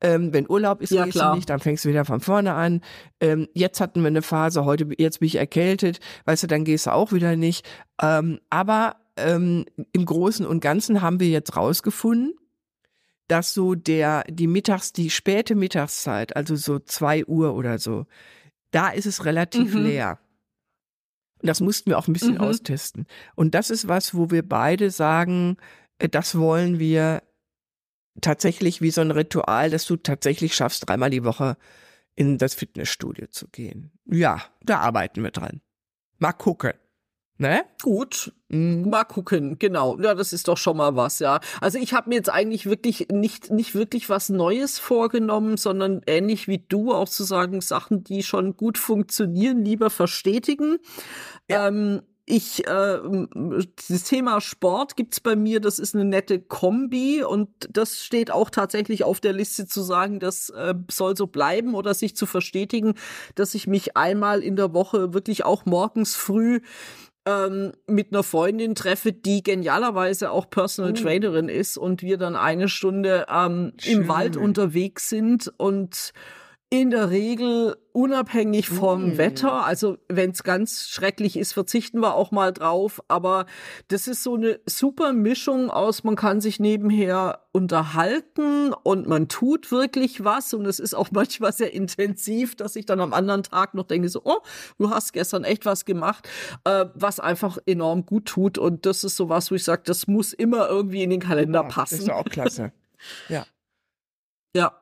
Ähm, 0.00 0.32
wenn 0.32 0.48
Urlaub 0.48 0.80
ist, 0.80 0.92
ja, 0.92 1.04
gehst 1.04 1.20
du 1.20 1.34
nicht, 1.34 1.50
dann 1.50 1.60
fängst 1.60 1.84
du 1.84 1.90
wieder 1.90 2.06
von 2.06 2.20
vorne 2.20 2.54
an. 2.54 2.80
Ähm, 3.20 3.48
jetzt 3.52 3.80
hatten 3.80 4.00
wir 4.00 4.06
eine 4.06 4.22
Phase, 4.22 4.64
heute, 4.64 4.88
jetzt 4.96 5.20
bin 5.20 5.26
ich 5.26 5.36
erkältet, 5.36 6.00
weißt 6.24 6.44
du, 6.44 6.46
dann 6.46 6.64
gehst 6.64 6.86
du 6.86 6.92
auch 6.92 7.12
wieder 7.12 7.36
nicht. 7.36 7.68
Ähm, 8.00 8.40
aber 8.48 8.96
ähm, 9.16 9.66
im 9.92 10.06
Großen 10.06 10.46
und 10.46 10.60
Ganzen 10.60 11.02
haben 11.02 11.20
wir 11.20 11.28
jetzt 11.28 11.54
rausgefunden, 11.54 12.34
dass 13.26 13.52
so 13.52 13.74
der, 13.74 14.24
die 14.30 14.46
Mittags, 14.46 14.94
die 14.94 15.10
späte 15.10 15.54
Mittagszeit, 15.54 16.34
also 16.34 16.56
so 16.56 16.78
zwei 16.78 17.26
Uhr 17.26 17.54
oder 17.54 17.78
so, 17.78 18.06
da 18.70 18.88
ist 18.88 19.04
es 19.04 19.26
relativ 19.26 19.74
mhm. 19.74 19.84
leer. 19.84 20.18
Das 21.42 21.60
mussten 21.60 21.90
wir 21.90 21.98
auch 21.98 22.08
ein 22.08 22.12
bisschen 22.12 22.34
mhm. 22.34 22.40
austesten. 22.40 23.06
Und 23.34 23.54
das 23.54 23.70
ist 23.70 23.88
was, 23.88 24.14
wo 24.14 24.30
wir 24.30 24.46
beide 24.46 24.90
sagen, 24.90 25.56
äh, 25.98 26.08
das 26.08 26.36
wollen 26.36 26.78
wir 26.78 27.22
tatsächlich 28.20 28.80
wie 28.80 28.90
so 28.90 29.00
ein 29.00 29.10
Ritual, 29.10 29.70
dass 29.70 29.84
du 29.86 29.96
tatsächlich 29.96 30.54
schaffst, 30.54 30.88
dreimal 30.88 31.10
die 31.10 31.24
Woche 31.24 31.56
in 32.16 32.38
das 32.38 32.54
Fitnessstudio 32.54 33.28
zu 33.28 33.46
gehen. 33.48 33.92
Ja, 34.06 34.42
da 34.62 34.80
arbeiten 34.80 35.22
wir 35.22 35.30
dran. 35.30 35.60
Mal 36.18 36.32
gucken. 36.32 36.72
Ne? 37.40 37.62
Gut, 37.82 38.32
mhm. 38.48 38.90
mal 38.90 39.04
gucken, 39.04 39.60
genau. 39.60 39.96
Ja, 40.00 40.14
das 40.14 40.32
ist 40.32 40.48
doch 40.48 40.58
schon 40.58 40.76
mal 40.76 40.96
was, 40.96 41.20
ja. 41.20 41.38
Also 41.60 41.78
ich 41.78 41.94
habe 41.94 42.08
mir 42.08 42.16
jetzt 42.16 42.30
eigentlich 42.30 42.66
wirklich 42.66 43.06
nicht 43.12 43.52
nicht 43.52 43.76
wirklich 43.76 44.08
was 44.10 44.28
Neues 44.28 44.80
vorgenommen, 44.80 45.56
sondern 45.56 46.00
ähnlich 46.08 46.48
wie 46.48 46.58
du 46.58 46.92
auch 46.92 47.08
zu 47.08 47.22
sagen 47.22 47.60
Sachen, 47.60 48.02
die 48.02 48.24
schon 48.24 48.56
gut 48.56 48.76
funktionieren, 48.76 49.64
lieber 49.64 49.88
verstetigen. 49.88 50.78
Ja. 51.48 51.68
Ähm, 51.68 52.02
ich 52.28 52.66
äh, 52.66 52.98
das 53.88 54.02
Thema 54.04 54.40
Sport 54.40 54.96
gibt's 54.96 55.20
bei 55.20 55.34
mir, 55.34 55.60
das 55.60 55.78
ist 55.78 55.94
eine 55.94 56.04
nette 56.04 56.40
Kombi 56.40 57.22
und 57.22 57.48
das 57.70 58.04
steht 58.04 58.30
auch 58.30 58.50
tatsächlich 58.50 59.04
auf 59.04 59.20
der 59.20 59.32
Liste 59.32 59.66
zu 59.66 59.80
sagen, 59.80 60.20
das 60.20 60.50
äh, 60.50 60.74
soll 60.90 61.16
so 61.16 61.26
bleiben 61.26 61.74
oder 61.74 61.94
sich 61.94 62.16
zu 62.16 62.26
verstetigen, 62.26 62.94
dass 63.34 63.54
ich 63.54 63.66
mich 63.66 63.96
einmal 63.96 64.42
in 64.42 64.56
der 64.56 64.74
Woche 64.74 65.14
wirklich 65.14 65.44
auch 65.44 65.64
morgens 65.64 66.16
früh 66.16 66.60
ähm, 67.26 67.72
mit 67.86 68.12
einer 68.12 68.22
Freundin 68.22 68.74
treffe, 68.74 69.12
die 69.12 69.42
genialerweise 69.42 70.30
auch 70.30 70.48
Personal 70.48 70.92
oh. 70.92 70.94
Trainerin 70.94 71.48
ist 71.48 71.76
und 71.76 72.02
wir 72.02 72.16
dann 72.16 72.36
eine 72.36 72.68
Stunde 72.68 73.26
ähm, 73.30 73.72
im 73.84 74.08
Wald 74.08 74.36
unterwegs 74.36 75.08
sind 75.08 75.52
und 75.56 76.12
in 76.70 76.90
der 76.90 77.08
Regel 77.08 77.76
unabhängig 77.92 78.68
vom 78.68 79.14
mm. 79.14 79.18
Wetter. 79.18 79.64
Also 79.64 79.96
wenn 80.08 80.32
es 80.32 80.42
ganz 80.42 80.88
schrecklich 80.88 81.38
ist, 81.38 81.54
verzichten 81.54 82.00
wir 82.00 82.14
auch 82.14 82.30
mal 82.30 82.52
drauf. 82.52 83.02
Aber 83.08 83.46
das 83.88 84.06
ist 84.06 84.22
so 84.22 84.34
eine 84.34 84.60
super 84.66 85.14
Mischung 85.14 85.70
aus, 85.70 86.04
man 86.04 86.14
kann 86.14 86.42
sich 86.42 86.60
nebenher 86.60 87.40
unterhalten 87.52 88.74
und 88.82 89.08
man 89.08 89.28
tut 89.28 89.72
wirklich 89.72 90.24
was. 90.24 90.52
Und 90.52 90.66
es 90.66 90.78
ist 90.78 90.94
auch 90.94 91.08
manchmal 91.12 91.54
sehr 91.54 91.72
intensiv, 91.72 92.54
dass 92.54 92.76
ich 92.76 92.84
dann 92.84 93.00
am 93.00 93.14
anderen 93.14 93.44
Tag 93.44 93.72
noch 93.72 93.86
denke, 93.86 94.10
so, 94.10 94.20
oh, 94.24 94.40
du 94.78 94.90
hast 94.90 95.14
gestern 95.14 95.44
echt 95.44 95.64
was 95.64 95.86
gemacht, 95.86 96.28
äh, 96.64 96.84
was 96.94 97.18
einfach 97.18 97.56
enorm 97.64 98.04
gut 98.04 98.26
tut. 98.26 98.58
Und 98.58 98.84
das 98.84 99.04
ist 99.04 99.16
so 99.16 99.30
was, 99.30 99.50
wo 99.50 99.54
ich 99.54 99.64
sage, 99.64 99.82
das 99.86 100.06
muss 100.06 100.34
immer 100.34 100.68
irgendwie 100.68 101.02
in 101.02 101.10
den 101.10 101.20
Kalender 101.20 101.62
ja, 101.62 101.68
passen. 101.68 101.96
Das 101.96 102.04
ist 102.04 102.10
auch 102.10 102.24
klasse. 102.24 102.72
Ja. 103.28 103.46
Ja, 104.56 104.77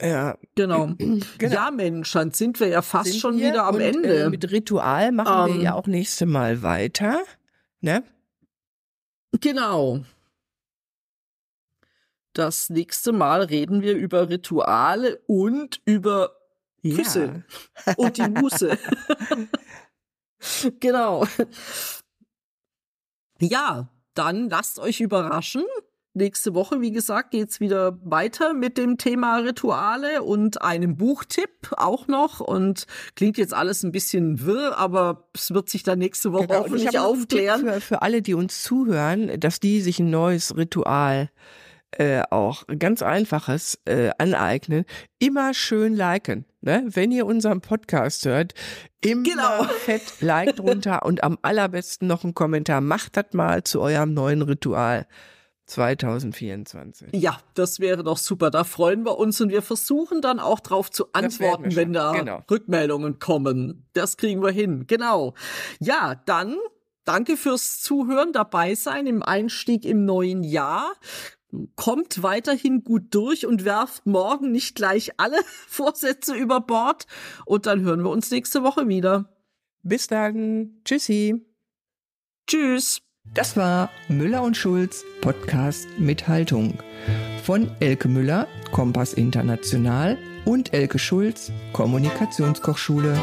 ja. 0.00 0.36
Genau. 0.54 0.86
genau. 1.38 1.54
Ja, 1.54 1.70
Mensch, 1.70 2.12
dann 2.12 2.30
sind 2.32 2.60
wir 2.60 2.68
ja 2.68 2.82
fast 2.82 3.10
sind 3.10 3.20
schon 3.20 3.38
wieder 3.38 3.64
am 3.64 3.76
und, 3.76 3.80
Ende. 3.80 4.24
Äh, 4.24 4.30
mit 4.30 4.50
Ritual 4.50 5.12
machen 5.12 5.50
um, 5.50 5.56
wir 5.56 5.62
ja 5.62 5.70
ähm. 5.70 5.76
auch 5.76 5.86
nächste 5.86 6.26
Mal 6.26 6.62
weiter. 6.62 7.20
Ne? 7.80 8.02
Genau. 9.40 10.04
Das 12.32 12.68
nächste 12.68 13.12
Mal 13.12 13.42
reden 13.42 13.80
wir 13.80 13.94
über 13.96 14.28
Rituale 14.28 15.22
und 15.26 15.80
über 15.86 16.36
Küsse 16.82 17.44
ja. 17.86 17.94
und 17.96 18.18
die 18.18 18.28
Muße. 18.28 18.78
genau. 20.80 21.26
Ja, 23.40 23.88
dann 24.14 24.48
lasst 24.50 24.78
euch 24.78 25.00
überraschen 25.00 25.64
nächste 26.16 26.54
Woche, 26.54 26.80
wie 26.80 26.90
gesagt, 26.90 27.30
geht's 27.30 27.60
wieder 27.60 27.98
weiter 28.02 28.54
mit 28.54 28.78
dem 28.78 28.98
Thema 28.98 29.38
Rituale 29.38 30.22
und 30.22 30.62
einem 30.62 30.96
Buchtipp 30.96 31.72
auch 31.76 32.08
noch. 32.08 32.40
Und 32.40 32.86
klingt 33.14 33.38
jetzt 33.38 33.54
alles 33.54 33.82
ein 33.82 33.92
bisschen 33.92 34.44
wirr, 34.44 34.76
aber 34.76 35.28
es 35.34 35.54
wird 35.54 35.68
sich 35.70 35.82
dann 35.82 35.98
nächste 35.98 36.32
Woche 36.32 36.48
genau. 36.48 36.60
hoffentlich 36.60 36.98
aufklären. 36.98 37.60
Für, 37.60 37.80
für 37.80 38.02
alle, 38.02 38.22
die 38.22 38.34
uns 38.34 38.62
zuhören, 38.62 39.38
dass 39.38 39.60
die 39.60 39.80
sich 39.80 39.98
ein 40.00 40.10
neues 40.10 40.56
Ritual 40.56 41.30
äh, 41.92 42.22
auch 42.30 42.64
ganz 42.78 43.02
einfaches 43.02 43.78
äh, 43.84 44.10
aneignen. 44.18 44.84
Immer 45.18 45.54
schön 45.54 45.94
liken. 45.94 46.44
Ne? 46.60 46.84
Wenn 46.86 47.10
ihr 47.10 47.26
unseren 47.26 47.60
Podcast 47.60 48.26
hört, 48.26 48.54
immer 49.00 49.22
genau. 49.22 49.64
fett 49.84 50.02
Like 50.20 50.56
drunter 50.56 51.06
und 51.06 51.22
am 51.22 51.38
allerbesten 51.42 52.08
noch 52.08 52.24
einen 52.24 52.34
Kommentar. 52.34 52.80
Macht 52.80 53.16
das 53.16 53.26
mal 53.32 53.64
zu 53.64 53.80
eurem 53.80 54.14
neuen 54.14 54.42
Ritual. 54.42 55.06
2024. 55.66 57.08
Ja, 57.12 57.38
das 57.54 57.80
wäre 57.80 58.04
doch 58.04 58.18
super. 58.18 58.50
Da 58.50 58.62
freuen 58.62 59.04
wir 59.04 59.18
uns 59.18 59.40
und 59.40 59.50
wir 59.50 59.62
versuchen 59.62 60.22
dann 60.22 60.38
auch 60.38 60.60
drauf 60.60 60.90
zu 60.90 61.12
antworten, 61.12 61.74
wenn 61.74 61.92
da 61.92 62.12
genau. 62.12 62.42
Rückmeldungen 62.50 63.18
kommen. 63.18 63.86
Das 63.92 64.16
kriegen 64.16 64.42
wir 64.42 64.52
hin. 64.52 64.86
Genau. 64.86 65.34
Ja, 65.80 66.14
dann 66.26 66.56
danke 67.04 67.36
fürs 67.36 67.80
Zuhören, 67.80 68.32
dabei 68.32 68.74
sein 68.76 69.06
im 69.06 69.22
Einstieg 69.22 69.84
im 69.84 70.04
neuen 70.04 70.44
Jahr. 70.44 70.92
Kommt 71.74 72.22
weiterhin 72.22 72.84
gut 72.84 73.14
durch 73.14 73.46
und 73.46 73.64
werft 73.64 74.06
morgen 74.06 74.52
nicht 74.52 74.76
gleich 74.76 75.12
alle 75.18 75.38
Vorsätze 75.66 76.34
über 76.34 76.60
Bord. 76.60 77.06
Und 77.44 77.66
dann 77.66 77.80
hören 77.80 78.02
wir 78.02 78.10
uns 78.10 78.30
nächste 78.30 78.62
Woche 78.62 78.86
wieder. 78.86 79.32
Bis 79.82 80.06
dann. 80.06 80.80
Tschüssi. 80.84 81.44
Tschüss. 82.46 83.05
Das 83.34 83.56
war 83.56 83.90
Müller 84.08 84.42
und 84.42 84.56
Schulz 84.56 85.04
Podcast 85.20 85.86
mit 85.98 86.28
Haltung 86.28 86.78
von 87.42 87.70
Elke 87.80 88.08
Müller, 88.08 88.48
Kompass 88.72 89.12
International 89.12 90.18
und 90.44 90.72
Elke 90.72 90.98
Schulz, 90.98 91.52
Kommunikationskochschule. 91.72 93.20